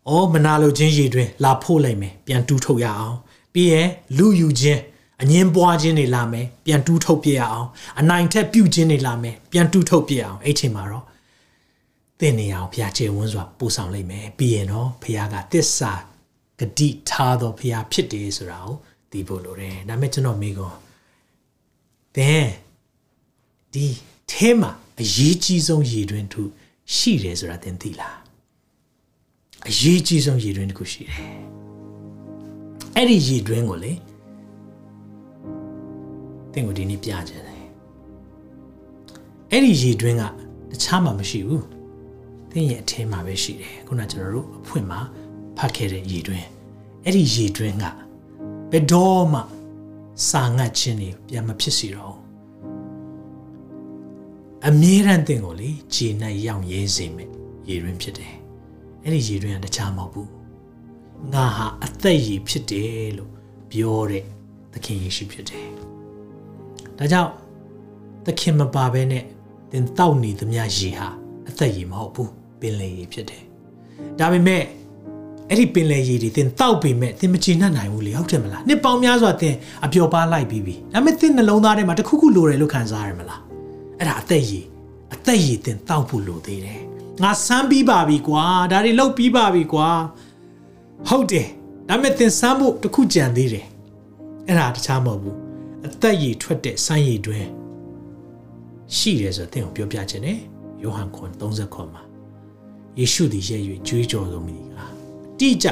[0.08, 3.16] အော်မနာလိုခြင်းရေတွင်းလာဖို့လိုက်မယ်ပြန်တူးထုတ်ရအောင်
[3.52, 3.88] ပြီးရင်
[4.18, 4.80] လူယူခြင်း
[5.22, 7.68] အငင်းပွားခြင်းတွေလာမယ်ပြန်တူးထုတ်ပြရအောင်
[8.00, 11.04] အနိုင်ထက်ပြုတ်ခြင်းတွေလာမယ်ပြန်တူးထုတ်ပြရအောင်အဲ့ချိန်မှာတော့
[12.20, 15.92] သင်နေအောင်ဘုရားခြေဝန်းစွာပို့ဆောင်လိုက်မယ်ပြီးရင်တော့ဘုရားကတစ္ဆာ
[16.58, 18.74] ဂတိထားတော်ဘုရားဖြစ်တယ်ဆိုတာကို
[19.10, 20.72] သိဖို့လိုတယ်ဒါမဲ့ကျွန်တော်မိကော
[22.16, 22.48] သင်
[23.74, 23.86] ဒီ
[24.30, 26.42] အဲမှာအရေးကြီးဆုံးရည်တွင်သူ
[26.94, 28.18] ရှိတယ်ဆိုတာသင်သိလား
[29.68, 31.16] အရေးကြီးဆုံးရည်တွင်တစ်ခုရှိတယ်
[32.96, 33.92] အဲ့ဒီရည်တွင်ကိုလေ
[36.52, 37.62] သင်ကိုဒီနေ့ပြချင်တယ်
[39.50, 40.22] အဲ့ဒီရည်တွင်က
[40.70, 41.64] တခြားမှမရှိဘူး
[42.50, 45.00] သင်ရဲ့အထင်းမှာပဲရှိတယ်ခုနကျွန်တော်တို့အဖွင့်မှာ
[45.58, 46.44] ဖတ်ခဲ့တဲ့ရည်တွင်
[47.04, 47.84] အဲ့ဒီရည်တွင်က
[48.70, 49.40] ဘယ်တော့မှ
[50.28, 52.16] စာငတ်ခြင်းတွေပြန်မဖြစ်စီတော့
[54.66, 57.30] အမြဲတမ်းတင်ကိုလေခြေနဲ့ရောင်ရဲစေမယ်
[57.68, 58.34] ရည်တွင်ဖြစ်တယ်
[59.04, 60.30] အဲ့ဒီရည်တွင်ကတခြားမဟုတ်ဘူး
[61.32, 63.32] ငါဟာအသက်ရည်ဖြစ်တယ်လို့
[63.70, 64.24] ပြောတဲ့
[64.72, 65.68] သခင်ယေရှုဖြစ်တယ်
[66.98, 67.32] ဒါကြောင့်
[68.26, 69.24] သခင်မပါဘဲနဲ့
[69.70, 71.08] သင်တောက်နေသမျှရည်ဟာ
[71.48, 73.42] အသက်ရည်မဟုတ်ဘူးပင်လယ်ရည်ဖြစ်တယ်
[74.18, 74.62] ဒါပေမဲ့
[75.50, 83.40] အဲ့ဒီပင်လယ်ရည်တွေသင်တောက်ပေမဲ့သင်မချေနှံ့နိုင်ဘူးလေဟုတ်တယ်မလားနှစ်ပေါင်းများစွာသင်အပျော်ပါလိုက်ပြီးပြီဒါပေမဲ့သင်နှလုံးသားထဲမှာတခုခုလိုတယ်လို့ခံစားရမလား
[83.98, 84.64] အဲ့ဒါအသက်ရည်
[85.14, 86.80] အသက်ရည်တင်တောက်ဖို့လိုသေးတယ်
[87.22, 88.42] ငါစမ်းပြီးပါပြီကွာ
[88.72, 89.88] ဒါတွေလောက်ပြီးပါပြီကွာ
[91.08, 91.46] ဟုတ်တယ်
[91.88, 93.66] ဒါပေမဲ့သင်စမ်းဖို့တခုကြံသေးတယ်
[94.46, 95.36] အဲ့ဒါတခြားမဟုတ်ဘူး
[95.86, 97.46] အသက်ရည်ထွက်တဲ့စမ်းရည်တွင်
[98.96, 100.38] ရှိတယ်ဆိုတော့သင်ကိုပြောပြခြင်းနဲ့
[100.82, 102.02] ယောဟန်ခွန်30ခွန်မှာ
[102.98, 104.97] ယေရှုသည်ရဲ့၍ကြွေးကြော်တော်မူသည်က
[105.40, 105.66] တိကျ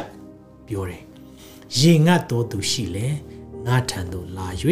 [0.68, 1.02] ပြောတယ်
[1.78, 3.06] ရေငတ်တော်သူရှိလေ
[3.66, 4.48] ငါထံသို့လာ၍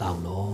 [0.00, 0.50] တောင်းလော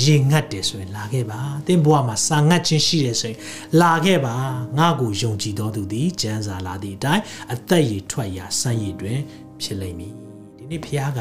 [0.00, 3.38] ရေငတ်တယ်ဆိုရင်လာခဲ့ပါသင်ဘဝမှာစာငတ်ခြင်းရှိတယ်ဆိုရင်
[3.80, 4.34] လာခဲ့ပါ
[4.78, 7.22] ငါ့ကိုယုံကြည်တော်သူသည်ကျမ်းစာလာသည့်အတိုင်း
[7.54, 9.18] အသက်ရည်ထွက်ရာစမ်းရည်တွင်
[9.62, 10.14] ဖြစ်လိမ့်မည်
[10.56, 11.20] ဒီနေ့ဖခင်က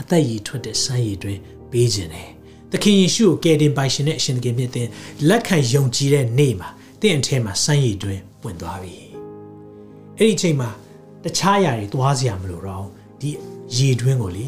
[0.00, 1.38] အသက်ရည်ထွက်တဲ့စမ်းရည်တွင်
[1.70, 2.30] ပေးခြင်းတယ်
[2.70, 4.88] သခင်ယေရှုကိုကယ်တင်ပိုင်ရှင်တဲ့အရှင်သခင်မြတ်တဲ့
[5.28, 6.68] လက်ခံယုံကြည်တဲ့နေ့မှာ
[7.00, 9.01] တင့်အထဲမှာစမ်းရည်တွင်ပွင့်သွားပြီ
[10.18, 10.70] အဲ့ဒီအချိန်မှာ
[11.24, 12.86] တခြားຢာတွေသွားစရာမလိုတော့
[13.20, 13.30] ဒီ
[13.76, 14.46] ရေတွင်းကိုလေ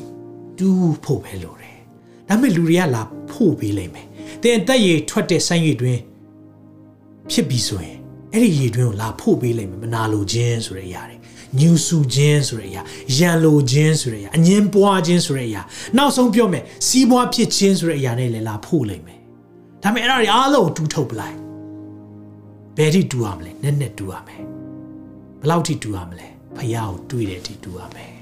[0.59, 1.79] တူးဖို့ပဲလိုတယ်
[2.29, 4.07] ဒါပေမဲ့လူတွေကလာဖို့ပေးလိုက်မယ်
[4.43, 5.99] တင်အသက်ရည်ထွက်တဲ့ဆိုင်းရည်တွင်
[7.31, 7.99] ဖြစ်ပြီဆိုရင်
[8.33, 11.17] အဲ့ဒီရည်တွင်ကိုလာဖို့ပေးလိုက်မယ်မနာလိုခြင်းဆိုတဲ့အရာတွေ
[11.61, 12.83] ညူဆူခြင်းဆိုတဲ့အရာ
[13.17, 15.63] ရန်လိုခြင်းဆိုတဲ့အရာအငင်းပွားခြင်းဆိုတဲ့အရာ
[15.97, 19.19] နောက်ဆုံးပြောမယ်စီးပွားဖြစ်ခြင်းဆိုတဲ့အရာနဲ့လည်းလာဖို့လိုက်မယ်
[19.83, 21.37] ဒါပေမဲ့အဲ့ဒါတွေအားလုံးတူထုတ်ပလိုက်
[22.77, 24.43] ဘယ်ထိတူရမလဲနက်နက်တူရမယ်
[25.45, 28.13] ဘယ်လောက်ထိတူရမလဲဖះကိုတွေးတဲ့အထိတူရမယ်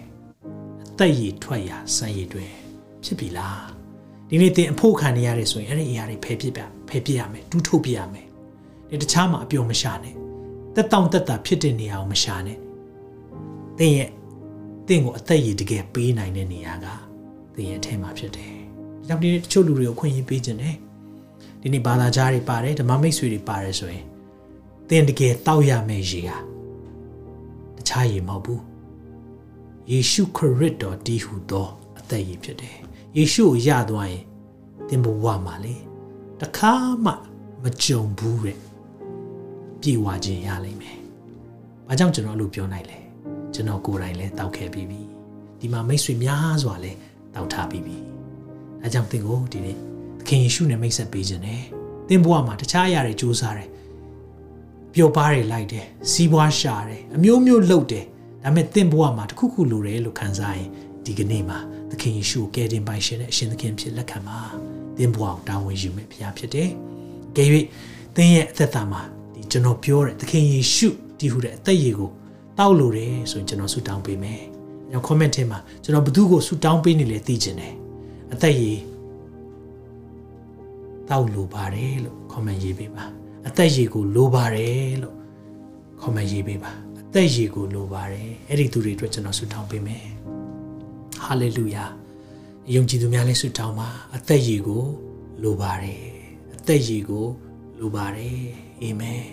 [0.91, 2.51] အသက်ရည်ထွက်ရာစံရည်တွင်
[3.05, 3.65] ဖြစ်ပြီလား
[4.29, 8.27] ဒီနေ့သင်အဖို့ခံနေရတယ်ဆိုရင်အဲ့ဒီအရာတွေဖယ်ပြစ်ပြဖယ်ပြစ်ရမယ်တူးထုတ်ပြရမယ်
[8.91, 10.15] ဒီတခြားမှာအပြောမရှာနဲ့
[10.75, 12.59] တက်တောင့်တက်တာဖြစ်တဲ့နေရာကိုမရှာနဲ့
[13.79, 14.11] သင်ရဲ့
[14.87, 16.87] သင်ကိုအသက်ရည်တကယ်ပေးနိုင်တဲ့နေရာက
[17.55, 18.53] သင်ရဲ့အထက်မှာဖြစ်တယ်။
[19.09, 20.77] ဒါကြောင့်ဒီတချို့လူတွေကိုခွင့်ရပေးခြင်းတယ်။
[21.61, 24.05] ဒီနေ့ဘာသာကြားတွေပါတယ်ဓမ္မမိတ်ဆွေတွေပါတယ်ဆိုရင်
[24.89, 26.52] သင်တကယ်တောက်ရမယ့်ရေဟာတ
[27.93, 28.61] ခြားရေမဟုတ်ဘူး။
[29.91, 31.69] ယေရှုခရစ်တော်တည်ဟူသော
[31.99, 32.77] အသက်ရည်ဖြစ်တယ်
[33.17, 34.25] ယေရှုကိုယသွားရင်
[34.89, 35.75] သင်ဘဝမှာလေ
[36.41, 36.73] တခါ
[37.05, 37.13] မှ
[37.63, 38.59] မကြုံဘူးတဲ့
[39.81, 40.99] ပြေဝခြင်းရလိမ့်မယ်။
[41.89, 42.99] ဘာကြောင့်ကျွန်တော်အဲ့လိုပြောနိုင်လဲ။
[43.55, 45.01] ကျွန်တော်ကိုယ်တိုင်လည်းတောက်ခဲ့ပြီးပြီ။
[45.61, 46.99] ဒီမှာမိတ်ဆွေများစွာလည်း
[47.35, 47.97] တောက်ထားပြီးပြီ။
[48.83, 49.77] ဒါကြောင့်သင်ကိုဒီနေ့
[50.19, 51.63] သခင်ယေရှုနဲ့မိတ်ဆက်ပေးခြင်းနဲ့
[52.09, 53.71] သင်ဘဝမှာတခြားအရာတွေစူးစမ်းတယ်။
[54.95, 58.05] ပျော်ပါးတွေလိုက်တယ်။စီးပွားရှာတယ်။အမျိုးမျိုးလုပ်တယ်။
[58.45, 60.69] ဒါပေမဲ့သင်ဘဝမှာတခုခုလိုတယ်လို့ခံစားရင်
[61.07, 61.59] ဒီကနေ့မှာ
[61.91, 64.39] သခင်ယေရှုကိုကယ်တင်ပိုင်ရှင်တဲ့အရှင်သခင်ဖြစ်လက်ခံပါ
[64.99, 66.69] သင်ဘဝကိုတာဝန်ယူမယ်ဘုရားဖြစ်တယ်။
[67.37, 67.51] ကြည့်၍
[68.17, 69.03] သင်ရဲ့အသက်တာမှာ
[69.35, 70.89] ဒီကျွန်တော်ပြောတဲ့သခင်ယေရှု
[71.19, 72.11] တည်ဟူတဲ့အသက်ရည်ကို
[72.59, 74.41] တောက်လို့တယ်ဆိုရင်ကျွန်တော်ဆုတောင်းပေးမယ်။
[74.91, 77.75] ကျွန်တော် comment ထဲမှာကျွန်တော်ဘသူကိုဆုတောင်းပေးနေလဲသိချင်တယ်။
[78.33, 78.79] အသက်ရည်
[81.09, 83.07] တောက်လို့ပါတယ်လို့ comment ရေးပေးပါ။
[83.49, 85.17] အသက်ရည်ကိုလိုပါတယ်လို့
[86.01, 90.07] comment ရေးပေးပါ။အသက်ရည်ကိုလိုပါတယ်။အဲ့ဒီသူတွေအတွက်ကျွန်တော်ဆုတောင်းပေးမယ်။
[91.25, 91.85] ဟာလေလုယာ
[92.75, 94.85] ယုံကြည်သူများလည်းဆုတောင်းပါအသက်ရည်ကို
[95.43, 96.03] လိုပါတယ်
[96.55, 97.27] အသက်ရည်ကို
[97.79, 98.41] လိုပါတယ်
[98.81, 99.27] အာမင်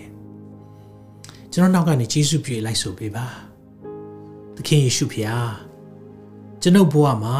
[1.52, 3.26] ကျွန်တော်နောက်ကနေယေရှုပြည့်လိုက်ဆိုပေးပါ
[4.56, 5.50] သခင်ယေရှုဖျား
[6.62, 7.36] ကျွန်ုပ်ဘဝမှာ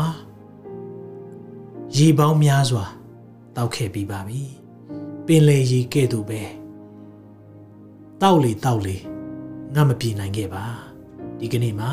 [1.97, 2.85] ရေပေါင်းများစွာ
[3.57, 4.43] တောက်ခဲ့ပြီးပါပြီ
[5.27, 6.43] ပင်လေရေကဲ့သို့ပဲ
[8.23, 8.97] တောက်လေတောက်လေ
[9.75, 10.65] ငါမပြေနိုင်ခဲ့ပါ
[11.39, 11.93] ဒီကနေ့မှာ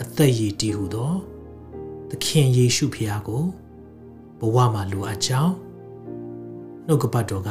[0.00, 1.12] အသက်ရည်တည်ဟူသော
[2.10, 3.44] သခင်ယေရှုဖခင်ကို
[4.38, 5.54] ဘဝမှာလိုအပ်ကြောင်း
[6.86, 7.50] နှုတ်ကပတ်တော်က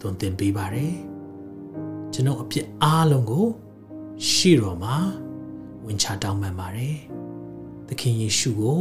[0.00, 0.94] သွန်သင်ပေးပါတယ်
[2.12, 3.46] ကျွန်ုပ်အပြစ်အားလုံးကို
[4.30, 4.96] ရှေ့တော်မှာ
[5.84, 6.96] ဝင်ချတောင်းပန်ပါတယ်
[7.88, 8.80] သခင်ယေရှုကို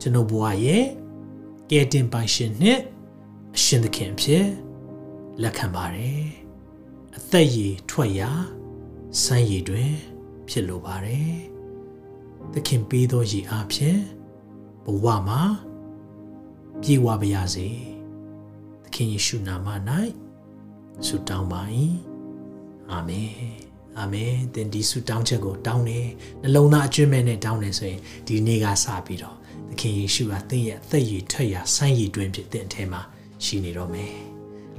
[0.00, 0.84] ကျွန်ုပ်ဘဝရဲ့
[1.70, 2.78] ကယ်တင်ပိုင်ရှင်နဲ့
[3.56, 4.46] အရှင်သခင်ဖြစ်
[5.42, 6.37] လက်ခံပါတယ်
[7.16, 8.30] အသက်ရည်ထွက်ရာ
[9.22, 9.92] စမ်းရည်တွင်
[10.48, 11.32] ဖြစ်လိုပါတယ်
[12.52, 14.00] သခင်ပေးသောရည်အားဖြင့်
[14.84, 15.42] ဘဝမှာ
[16.82, 17.68] ပြေဝပါရစေ
[18.84, 19.68] သခင်ယေရှုနာမ၌
[21.06, 21.62] ဆုတောင်းပါ၏
[22.90, 23.32] အာမင်
[23.98, 26.00] အာမင်သင်ဒီဆုတောင်းချက်ကိုတောင်းနေ
[26.42, 29.36] နှလုံးသားအကျွမ်းမဲ့နဲ့တောင်းနေဆိုရင်ဒီနေ့ကစပြီးတော့
[29.68, 33.00] သခင်ယေရှုကသင်ရဲ့အသက်ရည်ထွက်ရာဆိုင်းရည်တွင်ဖြစ်တဲ့အထဲမှာ
[33.44, 34.27] ရှိနေတော့မယ်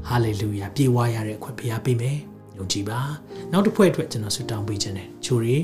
[0.07, 2.17] ဟာလေလုယာပြေဝရတဲ့အခွင့်ဖရားပေးမယ်
[2.57, 2.99] ယုံကြည်ပါ
[3.51, 5.57] နောက်တစ်ဖွဲ့အတွက်ကျွန်တော်ဆုတောင်းပေးခြင်းနဲ့ချိုရီ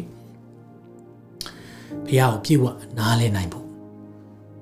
[2.05, 2.63] ဖရားကိုပြေဝ
[2.97, 3.65] နားလဲနိုင်ဖို့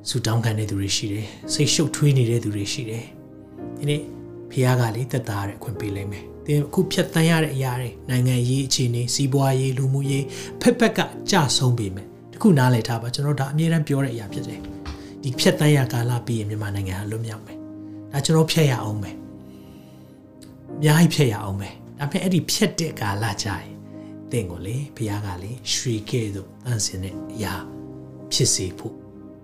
[0.09, 3.05] ဆုတောင်းခံတဲ့သူတွေရှိတယ်စိတ်ရှုပ်ထွေးနေတဲ့သူတွေရှိတယ်
[3.77, 4.01] ဒီနေ့
[4.51, 10.25] ဖះကလေတက်တာတဲ့အခွင့်ပေးလိမ့်မယ်။သင်အခုဖြတ်တန်းရတဲ့အရာတွေနိုင်ငံရေးအခြေအနေစီးပွားရေးလူမှုရေး
[10.61, 10.99] ဖက်ဖက်က
[11.31, 14.59] ကြဆုံးပေမဲ့တခုနားလည်ထားပါကျွန်တော်ဒါအမြဲတမ်းပြောတဲ့အရာဖြစ်တယ်။
[15.23, 17.57] ဒီဖြတ်တန်းရကာလပြီးရင်မြန်မာနိုင်ငံဟာလွတ်မြောက်မယ်။
[18.11, 19.15] ဒါကျွန်တော်ဖြတ်ရအောင်မယ်။
[20.79, 23.73] အများကြီးဖြတ်ရအောင်မယ်။ဒါပေမဲ့အဲ့ဒီဖြတ်တဲ့ကာလကြာရင်
[24.31, 27.53] သင်ကိုလေဖះကလေရွှေကဲ့သို့တန့်စင်တဲ့အရာ
[28.31, 28.95] ဖြစ်စေဖို့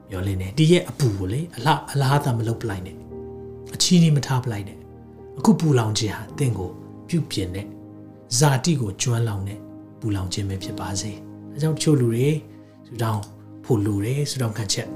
[0.10, 2.98] မျှော်လင့်နေဒီရဲ့အပူကိုလေအလားအလားသာမလုပ်ပလိုက်နဲ့
[3.76, 4.78] အချီးနှီးမထားပလိုက်နဲ့
[5.38, 6.70] အခုပူလောင်ခြင်းဟာတင့်ကို
[7.10, 7.68] ပြုပြင်တဲ့
[8.38, 9.60] ဇာတိကိုကျွမ်းလောင်တဲ့
[10.00, 11.12] ပူလောင်ခြင်းပဲဖြစ်ပါစေ။
[11.54, 12.28] အဲကြောင့်တချို့လူတွေ
[12.88, 13.24] ဆူတောင်း
[13.66, 14.88] ဖို့လူတွေဆူတောင်းခံချက်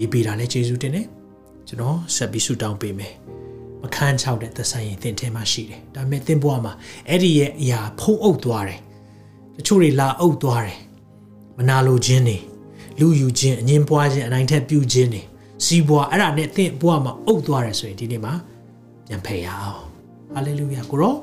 [0.00, 1.06] ရေးပေးတာလည်းကျေးဇူးတင်တယ်။
[1.68, 3.14] ကျွန်တော်ဆက်ပြီးဆူတောင်းပေးမယ်။
[3.82, 6.72] မခန်းချောက်တဲ့သက်ဆိုင်ရင်သင်ထဲမှာရှိတယ်။ဒါပေမဲ့သင်ဘဝမှာ
[7.08, 8.80] အဲ့ဒီရဲ့အရာဖုံးအုပ်သွားတယ်။
[9.56, 10.78] တချို့တွေလာအုပ်သွားတယ်။
[11.56, 12.38] မနာလိုခြင်းတွေ
[13.00, 15.22] လူယူခြင်းအငင်းပွားခြင်းအနိုင်ထက်ပြုခြင်းတွေ
[15.64, 18.32] စီးပွားအဲ့ဒါနဲ့သင်ဘဝမှာအုပ်သွားတယ်ဆိုရင်ဒီနေ့မှာ
[19.06, 19.82] ပြန်ဖယ်ရအောင်
[20.34, 21.14] ဟာလေလုယာကိုရော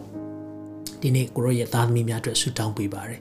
[1.01, 3.19] ဒီနေ့ကိုရောရဲ့သားသမီးများအတွက်ဆုတောင်းပေးပါရယ်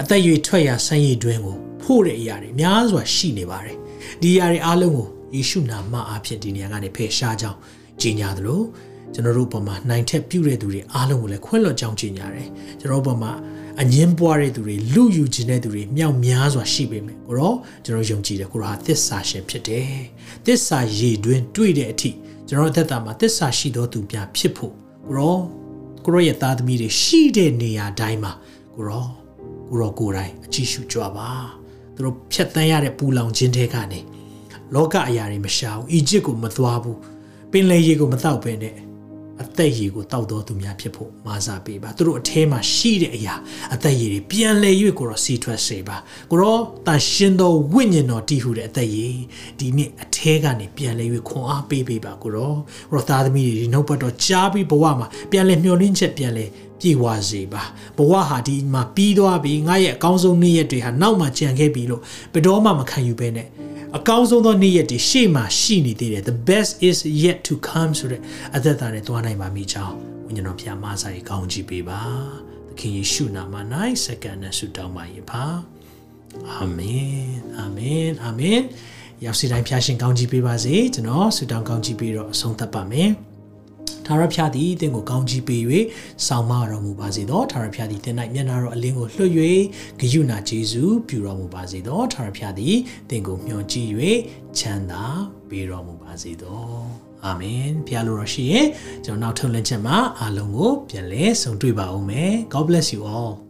[0.00, 3.76] အသက်ရွေထွက်ရာဆန်းရည်တွင်ကိုဖို့တဲ့အရာတွေများစွာရှိနေပါတယ်
[4.22, 7.58] ဒီအရာတွေအားလုံးကိုယေရှုနာမအားဖြင့်ဒီနေရာကနေဖယ်ရှားကြောင်း
[8.02, 8.60] ကြီးညာသလို
[9.14, 12.48] ကျွန်တော်တို့ဘုံမှာနိုင်ထက်ပြုတဲ့သူတွေအားလုံးကိုလည်းခွင့်လွှတ်ကြောင်းကြီးညာတယ်
[12.80, 13.32] ကျွန်တော်ဘုံမှာ
[13.80, 19.94] အငင်းပွားတဲ့သူတွေလူယူခြင်းတဲ့သူတွေမြောက်များစွာရှိပေမဲ့ကိုရောကျွန်တော်ယုံကြည်တယ်ကိုရောဟာသစ္စာရှင်ဖြစ်တယ်
[20.46, 22.10] သစ္စာရည်တွင်တွေ့တဲ့အထိ
[22.48, 24.72] ကျွန်တော်အသက်တာမှာသစ္စာရှိသောသူများဖြစ်ဖို့
[25.06, 25.38] ကိုရော
[26.04, 28.32] ကိုရောရဲ့သားသမီးတွေရှိတဲ့နေရာတိုင်းမှာ
[28.74, 29.06] ကိုရော
[29.70, 31.30] ကိုရောကိုယ်တိုင်အကြည့်ရှုကြပါ
[31.94, 34.00] သူတို့ဖြတ်တန်းရတဲ့ပူလောင်ခြင်းတွေကနေ
[34.74, 36.98] လောကအရာတွေမရှာဘူးအီဂျစ်ကိုမသွားဘူး
[37.52, 38.76] ပင်လယ်ရေကိုမတောက်ပဲနဲ့
[39.42, 43.34] အသက်ရည်ကိုတောက်တော်သူများဖြစ်ဖို့မာစာပေးပါသူတို့အထဲမှာရှိတဲ့အရာ
[43.74, 45.96] အသက်ရည်တွေပြန်လဲ၍ကိုရောစီထွက်စေပါ
[46.30, 49.16] ကိုရောတန်ရှင်သောဝိညာဉ်တော်တည်ဟူတဲ့အသက်ရည်
[49.58, 52.54] ဒီနေ့အထဲကနေပြန်လဲ၍ခွန်အားပေးပေးပါကိုရော
[52.90, 56.46] ကိုရောသားသမီးတွေဒီနှုတ်ပတ်တော်ကြားပြီးဘဝမှာပြန်လဲမျှော်လင့်ချက်ပြန်လဲ
[56.80, 57.62] ပြေဝစေပါ
[57.96, 63.46] ဘဝဟာဒီမှာပြီးသွားပြီငါရဲ့အကောင်းဆုံးနေ့ရက်တွေဟာနောက်မှကြံခဲ့ပြီလို့ဘယ်တော့မှမခံယူဘဲနဲ့
[63.98, 68.20] အကောင်းဆုံးသောနေ့ရက်တွေရှေ့မှာရှိနေသေးတယ် the best is yet to come ဆိုတဲ့
[68.56, 69.94] အသက်တာနဲ့တွားနိုင်ပါမိကြောင်း
[70.26, 72.02] ဝိညာဉ်တော်ဖျားမဆာကြီးကောင်းချီးပေးပါ
[72.68, 73.54] သခင်ယေရှုနာမ၌
[74.04, 75.44] စက္ကန့်နဲ့ဆုတောင်းပါ၏ပါ
[76.50, 78.60] အာမင်အာမင်အာမင်
[79.24, 83.10] ရောက်စီတိုင်းဖျားရှင်ကောင်းချီးပေးပါစေကျွန်တော်ဆုတောင်းကောင်းချီးပေးတော့အဆုံးသတ်ပါမယ်
[84.10, 85.62] ထာဝရဘုရားသည်တင့်ကိုကောင်းကြီးပေး၍
[86.26, 89.32] ဆောင်မတော်မူပါစေသောထာဝရဘုရားသည်တင်၌မျက်နာတော်အလင်းကိုလွှတ်၍
[90.00, 92.76] ဂယုဏကျေးဇူးပြုတော်မူပါစေသောထာဝရဘုရားသည်
[93.10, 93.90] တင့်ကိုမျှော်ကြည့်၍
[94.58, 95.04] ချမ်းသာ
[95.48, 96.68] ပေးတော်မူပါစေသော
[97.24, 98.66] အာမင်ဘုရားလိုတော်ရှိရင်
[99.04, 103.49] ကျွန်တော်နောက်ထုတ်လင်းချက်မှာအားလုံးကိုပြန်လဲဆုံတွေ့ပါဦးမယ် God bless you all